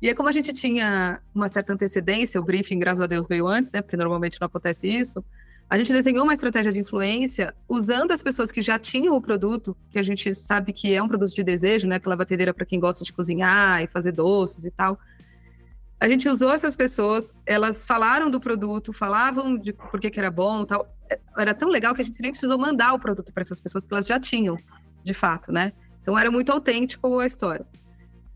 [0.01, 3.45] E aí, como a gente tinha uma certa antecedência, o briefing, graças a Deus, veio
[3.45, 3.81] antes, né?
[3.81, 5.23] Porque normalmente não acontece isso.
[5.69, 9.77] A gente desenhou uma estratégia de influência usando as pessoas que já tinham o produto,
[9.91, 11.97] que a gente sabe que é um produto de desejo, né?
[11.97, 14.99] Aquela batedeira para quem gosta de cozinhar e fazer doces e tal.
[15.99, 20.31] A gente usou essas pessoas, elas falaram do produto, falavam de por que, que era
[20.31, 20.87] bom tal.
[21.37, 23.93] Era tão legal que a gente nem precisou mandar o produto para essas pessoas, porque
[23.93, 24.57] elas já tinham,
[25.03, 25.73] de fato, né?
[26.01, 27.65] Então era muito autêntico a história.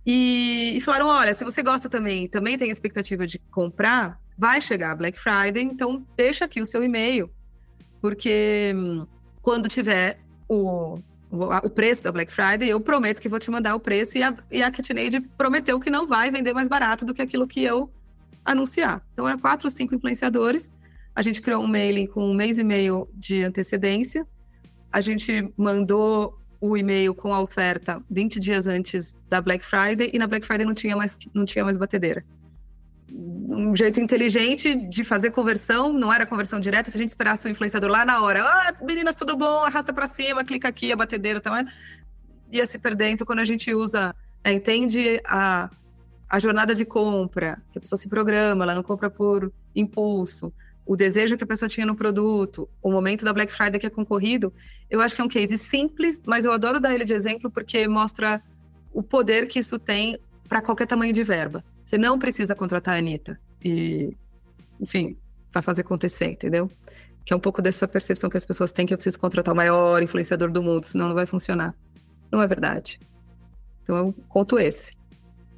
[0.06, 4.92] E, e, falaram: olha, se você gosta também, também tem expectativa de comprar, vai chegar
[4.92, 7.30] a Black Friday, então deixa aqui o seu e-mail,
[8.02, 9.06] porque hum,
[9.42, 10.98] quando tiver o,
[11.30, 14.36] o, preço da Black Friday, eu prometo que vou te mandar o preço, e a,
[14.52, 17.92] e a KitchenAid prometeu que não vai vender mais barato do que aquilo que eu
[18.46, 19.02] anunciar.
[19.14, 20.72] Então, eram quatro ou cinco influenciadores.
[21.16, 24.28] A gente criou um mailing com um mês e meio de antecedência.
[24.92, 30.18] A gente mandou o e-mail com a oferta 20 dias antes da Black Friday e
[30.18, 32.24] na Black Friday não tinha mais, não tinha mais batedeira.
[33.16, 37.50] Um jeito inteligente de fazer conversão, não era conversão direta, se a gente esperasse o
[37.50, 41.40] influenciador lá na hora, ah, meninas, tudo bom, arrasta para cima, clica aqui, a batedeira,
[41.40, 41.64] tá,
[42.52, 43.10] ia se perder.
[43.10, 45.70] Então, quando a gente usa, é, entende a,
[46.28, 50.52] a jornada de compra, que a pessoa se programa, ela não compra por impulso,
[50.86, 53.90] o desejo que a pessoa tinha no produto, o momento da Black Friday que é
[53.90, 54.54] concorrido,
[54.90, 57.88] eu acho que é um case simples, mas eu adoro dar ele de exemplo porque
[57.88, 58.42] mostra
[58.92, 61.64] o poder que isso tem para qualquer tamanho de verba.
[61.86, 64.16] Você não precisa contratar a Anitta e,
[64.80, 65.18] enfim,
[65.52, 66.70] vai fazer acontecer, entendeu?
[67.26, 69.58] Que é um pouco dessa percepção que as pessoas têm que eu preciso contratar o
[69.58, 71.76] maior influenciador do mundo, senão não vai funcionar.
[72.32, 73.00] Não é verdade.
[73.82, 74.94] Então eu conto esse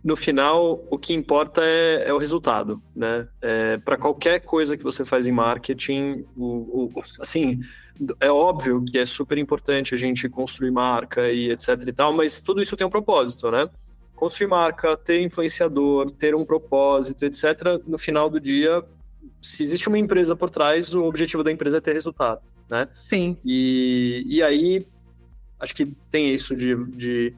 [0.06, 3.28] no final, o que importa é, é o resultado, né?
[3.42, 7.60] É, para qualquer coisa que você faz em marketing, o, o, assim,
[8.20, 12.40] é óbvio que é super importante a gente construir marca e etc e tal, mas
[12.40, 13.68] tudo isso tem um propósito, né?
[14.16, 17.82] Construir marca, ter influenciador, ter um propósito, etc.
[17.86, 18.84] No final do dia,
[19.42, 22.88] se existe uma empresa por trás, o objetivo da empresa é ter resultado, né?
[23.08, 23.38] Sim.
[23.44, 24.86] E, e aí,
[25.60, 27.34] acho que tem isso de, de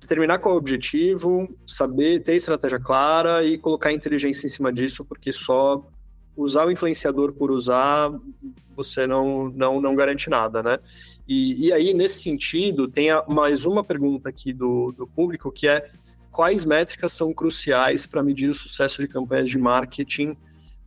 [0.00, 5.04] determinar qual é o objetivo, saber ter estratégia clara e colocar inteligência em cima disso,
[5.04, 5.84] porque só
[6.36, 8.10] usar o influenciador por usar,
[8.74, 10.78] você não, não, não garante nada, né?
[11.28, 15.68] E, e aí, nesse sentido, tem a, mais uma pergunta aqui do, do público, que
[15.68, 15.88] é
[16.32, 20.36] quais métricas são cruciais para medir o sucesso de campanhas de marketing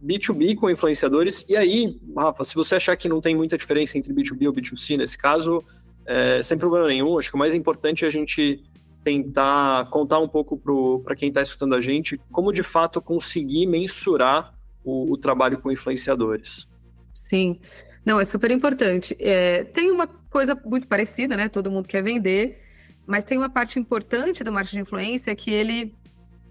[0.03, 1.45] B2B com influenciadores?
[1.47, 4.97] E aí, Rafa, se você achar que não tem muita diferença entre B2B ou B2C,
[4.97, 5.63] nesse caso,
[6.05, 8.63] é, sem problema nenhum, acho que o mais importante é a gente
[9.03, 10.57] tentar contar um pouco
[11.03, 14.51] para quem está escutando a gente como de fato conseguir mensurar
[14.83, 16.67] o, o trabalho com influenciadores.
[17.13, 17.59] Sim,
[18.03, 19.15] não, é super importante.
[19.19, 21.49] É, tem uma coisa muito parecida, né?
[21.49, 22.64] Todo mundo quer vender,
[23.05, 25.95] mas tem uma parte importante do marketing de influência que ele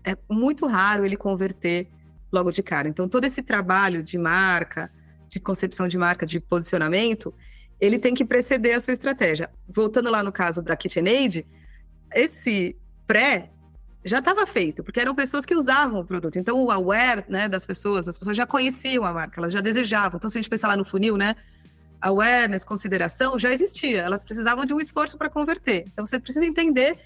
[0.05, 1.89] é muito raro ele converter
[2.33, 2.89] logo de cara.
[2.89, 4.91] Então, todo esse trabalho de marca,
[5.29, 7.35] de concepção de marca, de posicionamento,
[7.81, 9.51] ele tem que preceder a sua estratégia.
[9.69, 11.47] Voltando lá no caso da KitchenAid,
[12.15, 12.77] esse
[13.07, 13.51] pré
[14.05, 16.39] já estava feito, porque eram pessoas que usavam o produto.
[16.39, 20.19] Então, o aware né, das pessoas, as pessoas já conheciam a marca, elas já desejavam.
[20.19, 21.35] Então, se a gente pensar lá no funil, né?
[22.09, 24.03] Awareness, consideração, já existia.
[24.03, 25.85] Elas precisavam de um esforço para converter.
[25.93, 26.99] Então, você precisa entender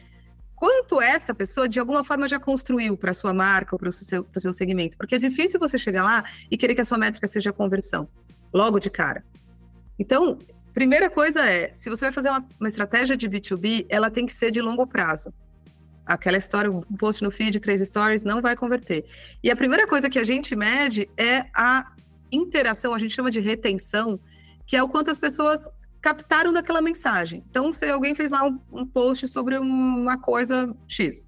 [0.55, 4.27] quanto essa pessoa, de alguma forma, já construiu para sua marca ou para o seu,
[4.37, 4.97] seu segmento.
[4.97, 8.09] Porque é difícil você chegar lá e querer que a sua métrica seja conversão,
[8.53, 9.25] logo de cara.
[9.99, 10.39] Então,
[10.79, 14.33] Primeira coisa é, se você vai fazer uma, uma estratégia de B2B, ela tem que
[14.33, 15.35] ser de longo prazo.
[16.07, 19.05] Aquela história, um post no feed, três stories, não vai converter.
[19.43, 21.93] E a primeira coisa que a gente mede é a
[22.31, 24.21] interação, a gente chama de retenção,
[24.69, 25.67] que é o quanto as pessoas
[26.01, 27.43] captaram daquela mensagem.
[27.51, 31.27] Então, se alguém fez lá um, um post sobre uma coisa X.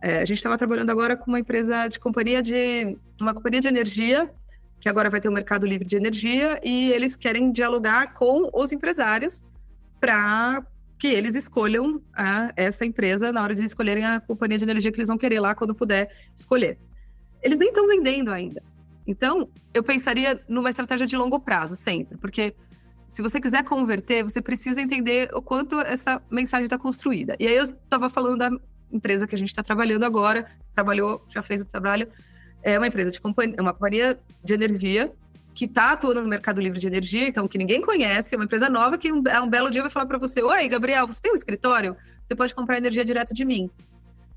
[0.00, 3.68] É, a gente estava trabalhando agora com uma empresa de companhia de uma companhia de
[3.68, 4.32] energia
[4.78, 8.50] que agora vai ter o um mercado livre de energia e eles querem dialogar com
[8.54, 9.44] os empresários
[9.98, 10.64] para
[10.98, 14.98] que eles escolham a, essa empresa na hora de escolherem a companhia de energia que
[14.98, 16.78] eles vão querer lá quando puder escolher.
[17.42, 18.62] Eles nem estão vendendo ainda.
[19.06, 22.54] Então, eu pensaria numa estratégia de longo prazo sempre, porque
[23.08, 27.36] se você quiser converter, você precisa entender o quanto essa mensagem está construída.
[27.38, 28.50] E aí eu estava falando da
[28.90, 32.08] empresa que a gente está trabalhando agora, trabalhou, já fez o trabalho,
[32.62, 35.12] é uma empresa de companhia, uma companhia de energia
[35.54, 38.68] que está atuando no mercado livre de energia, então que ninguém conhece, é uma empresa
[38.68, 41.34] nova que um, um belo dia vai falar para você: Oi, Gabriel, você tem um
[41.34, 41.96] escritório?
[42.22, 43.70] Você pode comprar energia direto de mim.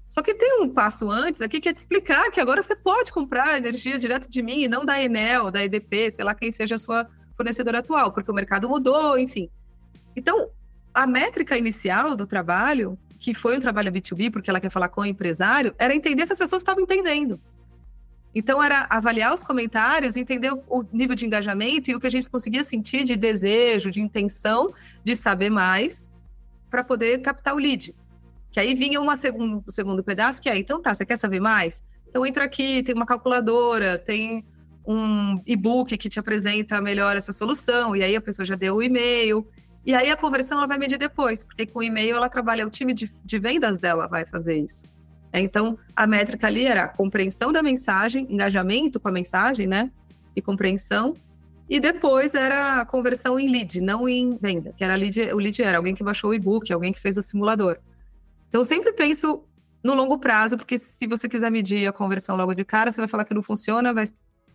[0.08, 3.12] Só que tem um passo antes aqui que é te explicar que agora você pode
[3.12, 6.76] comprar energia direto de mim e não da Enel, da EDP, sei lá quem seja
[6.76, 7.08] a sua
[7.40, 9.50] fornecedora atual, porque o mercado mudou, enfim.
[10.14, 10.50] Então,
[10.94, 15.00] a métrica inicial do trabalho, que foi um trabalho B2B, porque ela quer falar com
[15.00, 17.40] o empresário, era entender se as pessoas estavam entendendo.
[18.36, 22.30] Então, era avaliar os comentários, entender o nível de engajamento e o que a gente
[22.30, 26.12] conseguia sentir de desejo, de intenção de saber mais,
[26.70, 27.96] para poder captar o lead.
[28.52, 31.40] Que aí vinha uma segun, um segundo pedaço, que é, então tá, você quer saber
[31.40, 31.86] mais?
[32.10, 34.44] Então entra aqui, tem uma calculadora, tem
[34.92, 38.82] um e-book que te apresenta melhor essa solução, e aí a pessoa já deu o
[38.82, 39.48] e-mail,
[39.86, 42.72] e aí a conversão ela vai medir depois, porque com o e-mail ela trabalha, o
[42.72, 44.88] time de, de vendas dela vai fazer isso.
[45.32, 49.92] É, então, a métrica ali era compreensão da mensagem, engajamento com a mensagem, né?
[50.36, 51.14] E compreensão.
[51.70, 55.78] E depois era conversão em lead, não em venda, que era lead, o lead era
[55.78, 57.78] alguém que baixou o e-book, alguém que fez o simulador.
[58.48, 59.44] Então, eu sempre penso
[59.84, 63.08] no longo prazo, porque se você quiser medir a conversão logo de cara, você vai
[63.08, 64.08] falar que não funciona, vai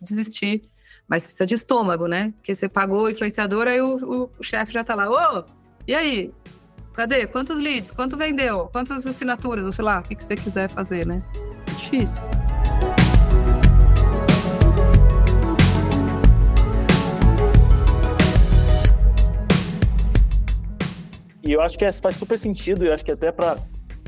[0.05, 0.63] desistir.
[1.07, 2.33] Mas precisa de estômago, né?
[2.37, 5.43] Porque você pagou o influenciador, aí o, o, chefe já tá lá, ô,
[5.87, 6.33] e aí?
[6.93, 7.27] Cadê?
[7.27, 7.91] Quantos leads?
[7.91, 8.69] Quanto vendeu?
[8.71, 9.65] Quantas assinaturas?
[9.65, 11.21] Ou sei lá, o que, que você quiser fazer, né?
[11.67, 12.23] É difícil.
[21.43, 23.57] E eu acho que faz super sentido, e eu acho que até para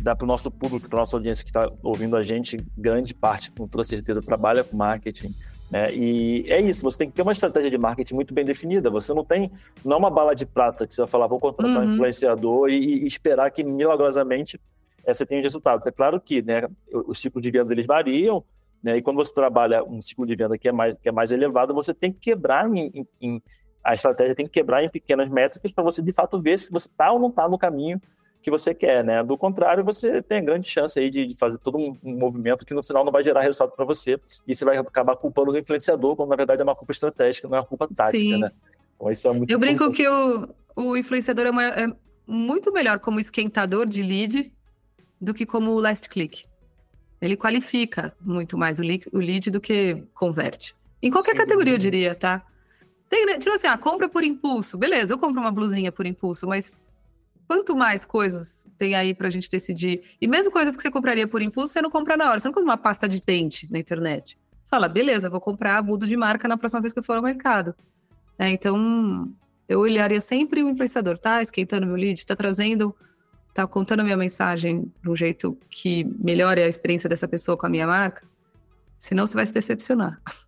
[0.01, 3.51] dar para o nosso público, para nossa audiência que está ouvindo a gente, grande parte,
[3.51, 5.35] com toda certeza, trabalha com marketing.
[5.69, 5.93] Né?
[5.93, 8.89] E é isso, você tem que ter uma estratégia de marketing muito bem definida.
[8.89, 9.51] Você não tem,
[9.83, 11.89] não é uma bala de prata que você vai falar, vou contratar uhum.
[11.89, 14.59] um influenciador e, e, esperar que milagrosamente
[15.05, 15.85] é, você tenha resultados.
[15.85, 18.43] É claro que né, o, o ciclo de venda deles variam,
[18.81, 18.97] né?
[18.97, 21.73] E quando você trabalha um ciclo de venda que é mais, que é mais elevado,
[21.73, 23.43] você tem que quebrar em, em, em
[23.83, 26.87] a estratégia tem que quebrar em pequenas métricas para você de fato ver se você
[26.87, 28.01] está ou não está no caminho
[28.47, 29.21] que você quer, né?
[29.21, 32.65] Do contrário, você tem a grande chance aí de, de fazer todo um, um, movimento
[32.65, 34.17] que no final não vai gerar resultado para você
[34.47, 37.57] e você vai acabar culpando o influenciador, quando na verdade é uma culpa estratégica, não
[37.57, 38.37] é uma culpa tática, Sim.
[38.37, 38.49] né?
[38.95, 41.93] Então, isso é muito Eu brinco que o, o influenciador é, uma, é,
[42.25, 44.53] muito melhor como esquentador de lead
[45.19, 46.45] do que como last click.
[47.21, 50.73] Ele qualifica muito mais o lead, o lead do que converte.
[51.03, 52.45] Em qualquer Sim, categoria, eu diria, tá?
[53.09, 54.77] Tem, tipo assim, ah, compra por impulso.
[54.77, 56.77] Beleza, eu compro uma blusinha por impulso, mas
[57.47, 61.27] quanto mais coisas tem aí para a gente decidir, e mesmo coisas que você compraria
[61.27, 63.79] por impulso, você não compra na hora, você não compra uma pasta de dente na
[63.79, 64.37] internet.
[64.63, 67.23] Você fala, beleza, vou comprar, mudo de marca na próxima vez que eu for ao
[67.23, 67.73] mercado.
[68.37, 69.33] É, então,
[69.67, 72.95] eu olharia sempre o influenciador, tá esquentando meu lead, tá trazendo,
[73.53, 77.65] tá contando a minha mensagem de um jeito que melhore a experiência dessa pessoa com
[77.65, 78.27] a minha marca,
[78.97, 80.21] senão você vai se decepcionar.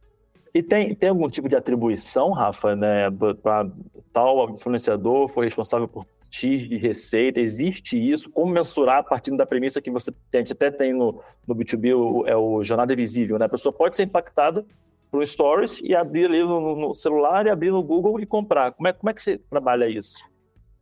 [0.54, 3.10] E tem, tem algum tipo de atribuição, Rafa, né?
[3.42, 3.70] Pra,
[4.12, 8.30] tal influenciador foi responsável por X de receita, existe isso?
[8.30, 11.96] Como mensurar partindo da premissa que você tem, a gente até tem no, no B2B,
[11.96, 13.46] o, é o jornada visível, né?
[13.46, 14.66] A pessoa pode ser impactada
[15.12, 18.72] por Stories e abrir ali no, no, celular e abrir no Google e comprar.
[18.74, 20.20] Como é, como é que você trabalha isso?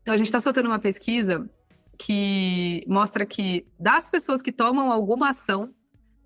[0.01, 1.49] Então, a gente está soltando uma pesquisa
[1.97, 5.73] que mostra que das pessoas que tomam alguma ação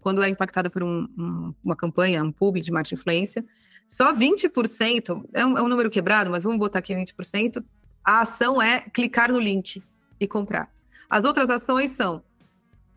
[0.01, 3.45] quando é impactada por um, um, uma campanha, um pub de marketing influência,
[3.87, 7.63] só 20%, é um, é um número quebrado, mas vamos botar aqui 20%,
[8.03, 9.83] a ação é clicar no link
[10.19, 10.69] e comprar.
[11.09, 12.23] As outras ações são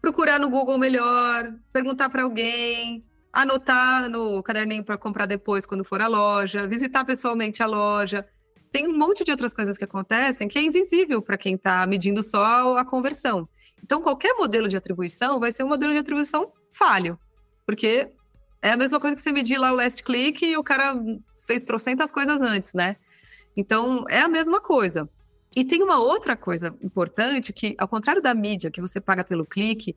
[0.01, 6.01] procurar no Google melhor, perguntar para alguém, anotar no caderninho para comprar depois quando for
[6.01, 8.25] à loja, visitar pessoalmente a loja.
[8.71, 12.23] Tem um monte de outras coisas que acontecem que é invisível para quem está medindo
[12.23, 13.49] só a conversão.
[13.85, 17.19] Então, qualquer modelo de atribuição vai ser um modelo de atribuição falho,
[17.67, 18.09] porque
[18.63, 20.97] é a mesma coisa que você medir lá o last click e o cara
[21.47, 22.97] fez trocentas coisas antes, né?
[23.55, 25.07] Então, é a mesma coisa.
[25.55, 29.45] E tem uma outra coisa importante que, ao contrário da mídia, que você paga pelo
[29.45, 29.95] clique,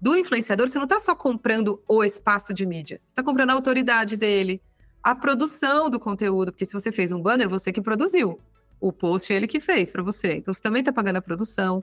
[0.00, 3.54] do influenciador, você não está só comprando o espaço de mídia, você está comprando a
[3.54, 4.62] autoridade dele,
[5.02, 8.38] a produção do conteúdo, porque se você fez um banner, você que produziu.
[8.80, 10.34] O post ele que fez para você.
[10.36, 11.82] Então, você também está pagando a produção.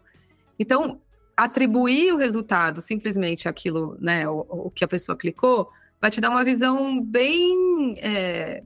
[0.57, 1.01] Então,
[1.35, 5.69] atribuir o resultado simplesmente aquilo, né, o, o, que a pessoa clicou,
[5.99, 8.63] vai te dar uma visão bem é,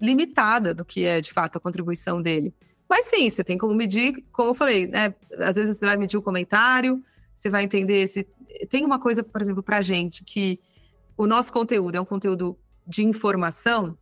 [0.00, 2.54] limitada do que é de fato a contribuição dele.
[2.88, 5.14] Mas sim, você tem como medir, como eu falei, né?
[5.38, 7.02] Às vezes você vai medir o comentário,
[7.34, 8.26] você vai entender se.
[8.68, 10.60] Tem uma coisa, por exemplo, para gente, que
[11.16, 13.96] o nosso conteúdo é um conteúdo de informação,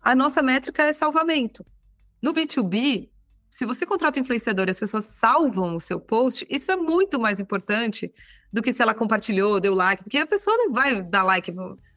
[0.00, 1.64] a nossa métrica é salvamento.
[2.22, 3.08] No B2B,
[3.50, 7.18] se você contrata um influenciador e as pessoas salvam o seu post, isso é muito
[7.18, 8.12] mais importante
[8.52, 11.52] do que se ela compartilhou, deu like, porque a pessoa não vai dar like.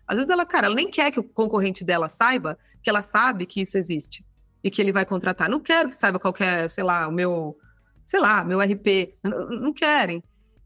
[0.07, 3.45] Às vezes ela, cara, ela nem quer que o concorrente dela saiba que ela sabe
[3.45, 4.25] que isso existe
[4.63, 5.49] e que ele vai contratar.
[5.49, 7.57] Não quero que saiba qual é, sei lá, o meu,
[8.05, 9.15] sei lá, meu RP.
[9.23, 10.23] Não, não querem.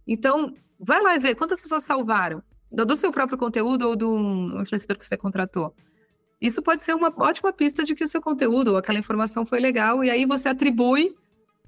[0.08, 4.98] Então, vai lá e vê quantas pessoas salvaram do seu próprio conteúdo ou do influenciador
[4.98, 5.74] que você contratou.
[6.40, 9.60] Isso pode ser uma ótima pista de que o seu conteúdo ou aquela informação foi
[9.60, 11.16] legal e aí você atribui,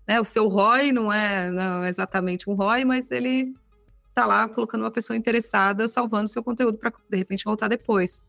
[0.08, 3.54] né, o seu ROI não é, não é exatamente um ROI, mas ele
[4.14, 8.24] tá lá colocando uma pessoa interessada, salvando seu conteúdo para de repente voltar depois.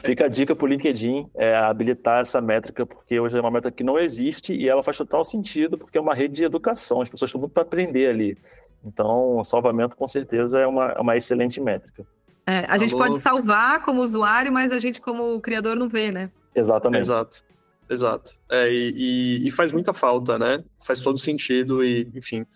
[0.00, 3.76] Fica a dica para o LinkedIn é habilitar essa métrica, porque hoje é uma métrica
[3.76, 7.08] que não existe e ela faz total sentido, porque é uma rede de educação, as
[7.08, 8.36] pessoas estão muito para aprender ali.
[8.84, 12.04] Então, salvamento com certeza é uma, é uma excelente métrica.
[12.48, 16.30] É, a gente pode salvar como usuário, mas a gente, como criador, não vê, né?
[16.54, 17.02] Exatamente.
[17.02, 17.44] Exato.
[17.90, 18.34] Exato.
[18.50, 20.64] É, e, e, faz muita falta, né?
[20.82, 22.46] Faz todo sentido e, enfim.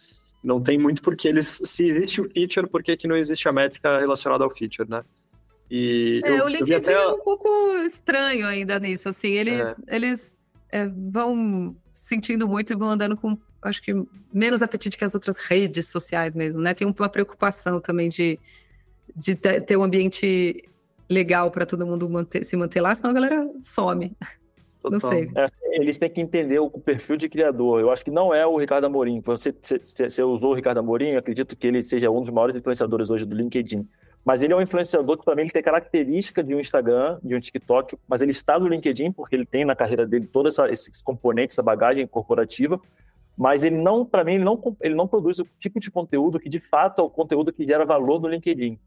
[0.42, 1.46] Não tem muito porque eles.
[1.46, 5.04] Se existe o feature, por que, que não existe a métrica relacionada ao feature, né?
[5.70, 6.92] E é, eu, o LinkedIn até...
[6.94, 7.48] é um pouco
[7.84, 9.74] estranho ainda nisso, assim, eles, é.
[9.88, 10.38] eles
[10.70, 13.94] é, vão sentindo muito e vão andando com, acho que,
[14.32, 16.72] menos apetite que as outras redes sociais mesmo, né?
[16.72, 18.38] Tem uma preocupação também de,
[19.14, 20.68] de ter um ambiente
[21.08, 24.16] legal para todo mundo manter, se manter lá, senão a galera some.
[24.82, 24.90] Total.
[24.90, 25.30] Não sei.
[25.36, 25.46] É,
[25.80, 27.80] eles têm que entender o perfil de criador.
[27.80, 29.20] Eu acho que não é o Ricardo Amorim.
[29.20, 33.08] Você, você, você usou o Ricardo Amorim, acredito que ele seja um dos maiores influenciadores
[33.08, 33.86] hoje do LinkedIn.
[34.24, 37.40] Mas ele é um influenciador que também ele tem característica de um Instagram, de um
[37.40, 41.54] TikTok, mas ele está no LinkedIn porque ele tem na carreira dele todos esses componentes,
[41.54, 42.80] essa bagagem corporativa.
[43.36, 46.48] Mas ele não, para mim, ele não, ele não produz o tipo de conteúdo que
[46.48, 48.78] de fato é o conteúdo que gera valor no LinkedIn.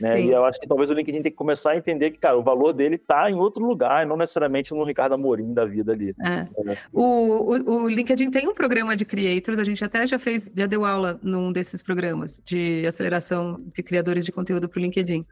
[0.00, 0.22] Né?
[0.22, 2.42] E eu acho que talvez o LinkedIn tem que começar a entender que, cara, o
[2.42, 6.14] valor dele está em outro lugar, não necessariamente no Ricardo Amorim da vida ali.
[6.22, 6.46] É.
[6.70, 6.78] É.
[6.92, 10.66] O, o, o, LinkedIn tem um programa de creators, a gente até já fez, já
[10.66, 15.24] deu aula num desses programas de aceleração de criadores de conteúdo para o LinkedIn.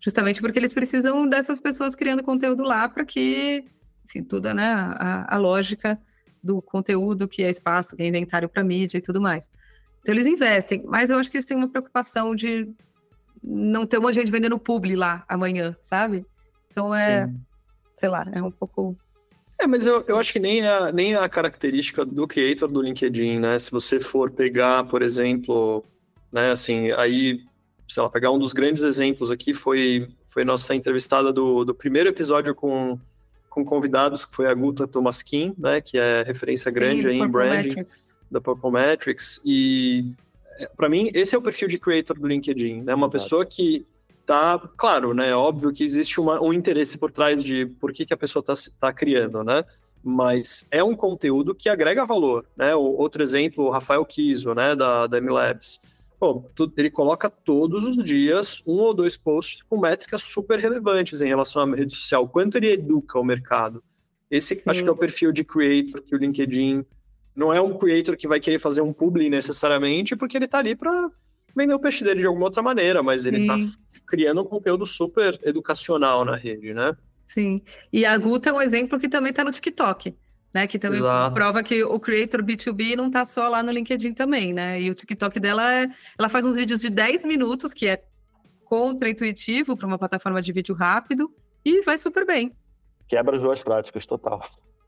[0.00, 3.64] Justamente porque eles precisam dessas pessoas criando conteúdo lá para que,
[4.04, 5.98] enfim, tudo, né, a, a lógica
[6.42, 9.50] do conteúdo, que é espaço, que é inventário para mídia e tudo mais.
[10.00, 12.72] Então eles investem, mas eu acho que eles têm uma preocupação de
[13.42, 16.24] não ter um monte de gente vendendo publi lá amanhã, sabe?
[16.70, 17.40] Então é, Sim.
[17.96, 18.96] sei lá, é um pouco.
[19.58, 23.38] É, mas eu, eu acho que nem a, nem a característica do creator do LinkedIn,
[23.38, 23.58] né?
[23.58, 25.82] Se você for pegar, por exemplo,
[26.30, 27.40] né, assim, aí,
[27.88, 32.10] sei lá, pegar um dos grandes exemplos aqui foi, foi nossa entrevistada do, do primeiro
[32.10, 32.98] episódio com,
[33.48, 35.80] com convidados, que foi a Guta Tomaskin, né?
[35.80, 38.06] Que é referência Sim, grande aí em branding Metrics.
[38.30, 39.40] da Purple Metrics.
[39.42, 40.12] E
[40.76, 42.94] para mim, esse é o perfil de creator do LinkedIn, né?
[42.94, 43.10] Uma Exato.
[43.10, 43.86] pessoa que
[44.24, 45.34] tá, claro, né?
[45.34, 48.54] Óbvio que existe uma, um interesse por trás de por que, que a pessoa tá,
[48.80, 49.64] tá criando, né?
[50.02, 52.74] Mas é um conteúdo que agrega valor, né?
[52.74, 54.74] O, outro exemplo, o Rafael Kiso, né?
[54.74, 55.80] Da, da MLabs.
[56.18, 61.28] Pô, ele coloca todos os dias um ou dois posts com métricas super relevantes em
[61.28, 62.26] relação à rede social.
[62.28, 63.82] Quanto ele educa o mercado?
[64.30, 64.62] Esse Sim.
[64.66, 66.84] acho que é o perfil de creator que o LinkedIn
[67.36, 70.74] não é um creator que vai querer fazer um publi necessariamente, porque ele tá ali
[70.74, 71.10] para
[71.54, 73.70] vender o peixe dele de alguma outra maneira, mas ele tá Sim.
[73.70, 76.96] tá criando um conteúdo super educacional na rede, né?
[77.26, 77.60] Sim.
[77.92, 80.16] E a Guta é um exemplo que também tá no TikTok.
[80.54, 81.34] Né, que também Exato.
[81.34, 84.80] prova que o creator B2B não tá só lá no LinkedIn também, né?
[84.80, 85.86] E o TikTok dela é.
[86.18, 88.02] Ela faz uns vídeos de 10 minutos, que é
[88.64, 91.30] contra-intuitivo para uma plataforma de vídeo rápido,
[91.62, 92.56] e vai super bem.
[93.06, 94.40] Quebra as duas práticas, total.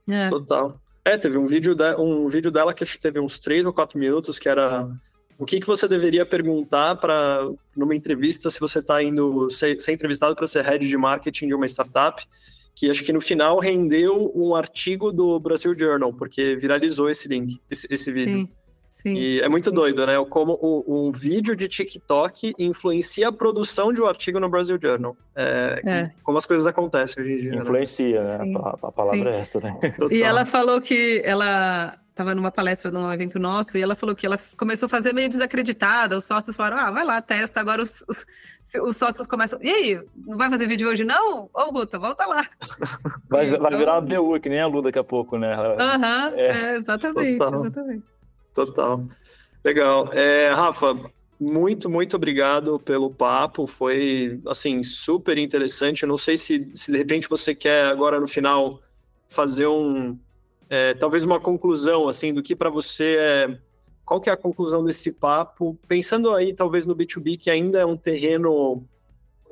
[0.09, 0.31] É.
[0.31, 0.81] Total.
[1.09, 3.73] É, teve um vídeo, de, um vídeo dela que acho que teve uns três ou
[3.73, 4.87] quatro minutos, que era
[5.39, 9.93] o que, que você deveria perguntar para numa entrevista se você está indo ser, ser
[9.93, 12.23] entrevistado para ser head de marketing de uma startup,
[12.75, 17.59] que acho que no final rendeu um artigo do Brasil Journal, porque viralizou esse link,
[17.71, 18.41] esse, esse vídeo.
[18.41, 18.49] Sim.
[19.01, 19.15] Sim.
[19.15, 20.15] E é muito doido, né?
[20.29, 25.17] Como o, um vídeo de TikTok influencia a produção de um artigo no Brasil Journal.
[25.37, 26.11] É, é.
[26.25, 27.51] Como as coisas acontecem hoje em dia.
[27.53, 27.59] Né?
[27.59, 28.39] Influencia, né?
[28.39, 28.61] né?
[28.61, 29.29] A, a, palavra Sim.
[29.29, 29.79] é essa, né?
[29.97, 30.11] Total.
[30.11, 34.27] E ela falou que ela estava numa palestra num evento nosso e ela falou que
[34.27, 36.19] ela começou a fazer meio desacreditada.
[36.19, 37.61] Os sócios falaram: ah, vai lá, testa.
[37.61, 38.27] Agora os, os,
[38.83, 39.61] os sócios começam.
[39.63, 41.49] E aí, não vai fazer vídeo hoje, não?
[41.55, 42.45] Ô, Guta, volta lá.
[43.31, 43.61] Vai, então...
[43.61, 45.55] vai virar uma BU, que nem a Lu daqui a pouco, né?
[45.55, 46.47] Aham, é.
[46.47, 47.61] é, exatamente, Total.
[47.61, 48.18] exatamente.
[48.67, 49.07] Total.
[49.65, 50.13] Legal.
[50.13, 50.97] É, Rafa,
[51.39, 53.67] muito, muito obrigado pelo papo.
[53.67, 56.03] Foi, assim, super interessante.
[56.03, 58.81] Eu não sei se, se de repente você quer agora no final
[59.29, 60.19] fazer um,
[60.69, 63.59] é, talvez uma conclusão, assim, do que para você é.
[64.05, 65.79] Qual que é a conclusão desse papo?
[65.87, 68.83] Pensando aí, talvez, no B2B, que ainda é um terreno,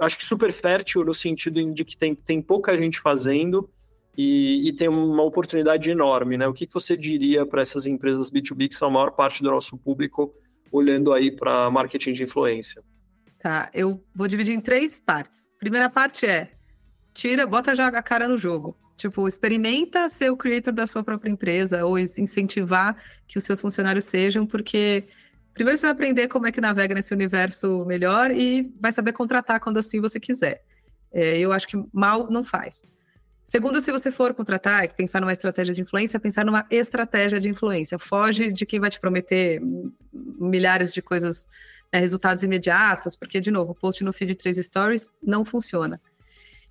[0.00, 3.68] acho que super fértil, no sentido de que tem, tem pouca gente fazendo,
[4.16, 6.46] e, e, tem uma oportunidade enorme, né?
[6.46, 9.50] O que, que você diria para essas empresas B2B que são a maior parte do
[9.50, 10.34] nosso público,
[10.72, 12.82] olhando aí para marketing de influência?
[13.38, 15.50] Tá, eu vou dividir em três partes.
[15.58, 16.52] Primeira parte é
[17.12, 18.76] tira, bota já a cara no jogo.
[18.96, 22.96] Tipo, experimenta ser o creator da sua própria empresa ou incentivar
[23.28, 25.04] que os seus funcionários sejam, porque
[25.52, 29.60] primeiro você vai aprender como é que navega nesse universo melhor e vai saber contratar
[29.60, 30.64] quando assim você quiser.
[31.12, 32.82] É, eu acho que mal não faz.
[33.46, 37.96] Segundo, se você for contratar, pensar numa estratégia de influência, pensar numa estratégia de influência.
[37.96, 39.62] Foge de quem vai te prometer
[40.12, 41.46] milhares de coisas,
[41.92, 46.00] né, resultados imediatos, porque, de novo, post no feed de três stories não funciona.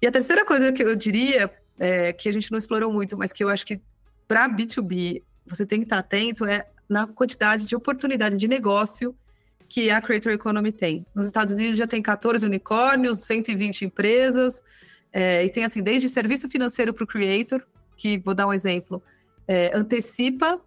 [0.01, 1.49] E a terceira coisa que eu diria,
[1.79, 3.79] é, que a gente não explorou muito, mas que eu acho que
[4.27, 9.15] para B2B você tem que estar atento, é na quantidade de oportunidade de negócio
[9.69, 11.05] que a Creator Economy tem.
[11.15, 14.61] Nos Estados Unidos já tem 14 unicórnios, 120 empresas,
[15.17, 19.01] é, e tem assim, desde serviço financeiro para o creator, que vou dar um exemplo,
[19.47, 20.59] é, antecipa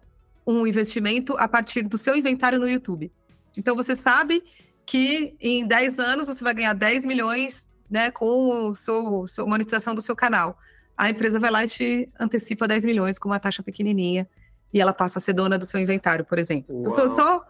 [0.45, 3.11] um investimento a partir do seu inventário no YouTube.
[3.55, 4.43] Então você sabe
[4.87, 10.01] que em 10 anos você vai ganhar 10 milhões né, com a sua monetização do
[10.01, 10.57] seu canal.
[10.97, 14.27] A empresa vai lá e te antecipa 10 milhões com uma taxa pequenininha
[14.73, 16.75] e ela passa a ser dona do seu inventário, por exemplo.
[16.79, 17.45] Então, só,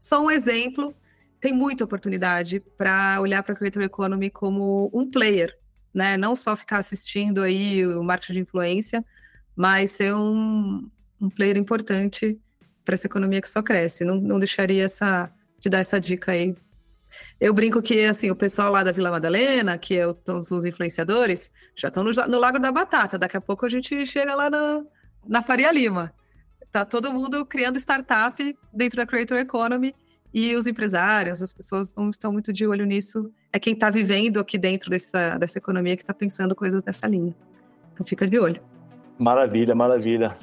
[0.00, 0.92] só um exemplo.
[1.40, 5.56] Tem muita oportunidade para olhar para a Creator Economy como um player,
[5.94, 6.16] né?
[6.16, 9.04] Não só ficar assistindo aí o marketing de influência,
[9.54, 10.88] mas ser um,
[11.20, 12.38] um player importante
[12.84, 14.04] para essa economia que só cresce.
[14.04, 15.30] Não, não deixaria essa,
[15.60, 16.54] de dar essa dica aí
[17.40, 21.50] eu brinco que assim, o pessoal lá da Vila Madalena, que é os, os influenciadores,
[21.74, 23.18] já estão no, no, Lago da Batata.
[23.18, 24.82] Daqui a pouco a gente chega lá na,
[25.26, 26.12] na Faria Lima.
[26.70, 29.94] Tá todo mundo criando startup dentro da Creator Economy
[30.34, 33.30] e os empresários, as pessoas não estão muito de olho nisso.
[33.52, 37.34] É quem está vivendo aqui dentro dessa, dessa economia que está pensando coisas dessa linha.
[37.92, 38.60] Então fica de olho.
[39.18, 40.34] Maravilha, maravilha.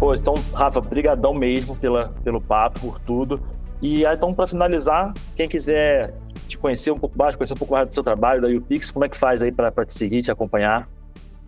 [0.00, 3.40] Pô, então, Rafa, brigadão mesmo pela, pelo papo, por tudo.
[3.80, 6.12] E então, para finalizar, quem quiser
[6.48, 9.04] te conhecer um pouco mais, conhecer um pouco mais do seu trabalho, da UPix, como
[9.04, 10.88] é que faz aí para te seguir, te acompanhar?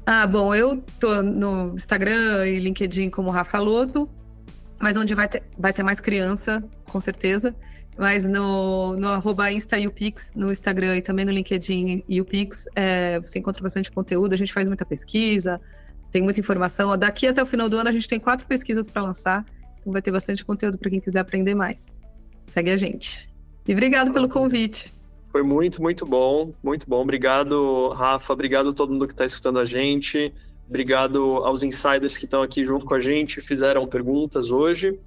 [0.06, 4.08] Ah, bom, eu tô no Instagram e LinkedIn como Rafa Loto,
[4.80, 7.54] mas onde vai ter, vai ter mais criança, com certeza.
[7.98, 13.62] Mas no, no arroba InstaUPix, no Instagram e também no LinkedIn UPix, é, você encontra
[13.62, 15.58] bastante conteúdo, a gente faz muita pesquisa,
[16.12, 16.96] tem muita informação.
[16.96, 19.46] Daqui até o final do ano a gente tem quatro pesquisas para lançar,
[19.80, 22.02] então vai ter bastante conteúdo para quem quiser aprender mais.
[22.46, 23.28] Segue a gente.
[23.66, 24.94] E obrigado pelo convite.
[25.24, 27.00] Foi muito, muito bom, muito bom.
[27.00, 28.32] Obrigado, Rafa.
[28.32, 30.32] Obrigado a todo mundo que está escutando a gente.
[30.68, 34.98] Obrigado aos insiders que estão aqui junto com a gente, fizeram perguntas hoje.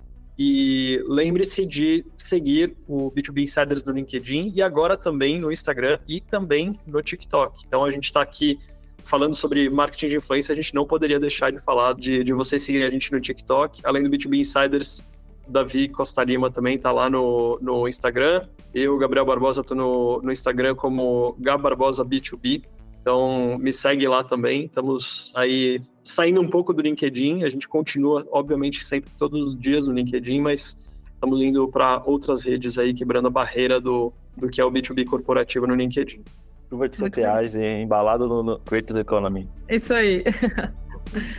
[0.41, 6.21] E lembre-se de seguir o B2B Insiders no LinkedIn e agora também no Instagram e
[6.21, 7.61] também no TikTok.
[7.67, 8.57] Então a gente está aqui
[9.03, 12.61] falando sobre marketing de influência, a gente não poderia deixar de falar de, de vocês
[12.61, 13.81] seguirem a gente no TikTok.
[13.83, 15.03] Além do B2B Insiders,
[15.45, 18.47] Davi Costa Lima também está lá no, no Instagram.
[18.73, 22.63] Eu, Gabriel Barbosa, estou no, no Instagram como Gabarbosa B2B.
[23.01, 24.65] Então, me segue lá também.
[24.65, 27.43] Estamos aí saindo um pouco do LinkedIn.
[27.43, 30.77] A gente continua, obviamente, sempre todos os dias no LinkedIn, mas
[31.13, 35.05] estamos indo para outras redes aí, quebrando a barreira do, do que é o B2B
[35.05, 36.23] corporativo no LinkedIn
[36.69, 39.49] chuva de 7 reais e embalado no, no Creators Economy.
[39.67, 40.23] Isso aí.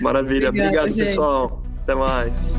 [0.00, 0.48] Maravilha.
[0.48, 1.62] Obrigado, Obrigado pessoal.
[1.82, 2.58] Até mais.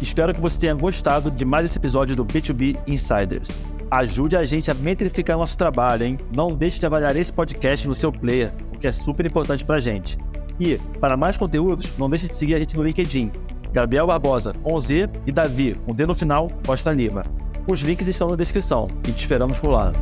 [0.00, 3.56] Espero que você tenha gostado de mais esse episódio do B2B Insiders.
[3.92, 6.18] Ajude a gente a metrificar nosso trabalho, hein?
[6.34, 9.78] Não deixe de avaliar esse podcast no seu player, o que é super importante pra
[9.78, 10.16] gente.
[10.58, 13.30] E, para mais conteúdos, não deixe de seguir a gente no LinkedIn.
[13.70, 17.26] Gabriel Barbosa, com Z, e Davi, com D no final, Costa Lima.
[17.68, 19.92] Os links estão na descrição e te esperamos por lá.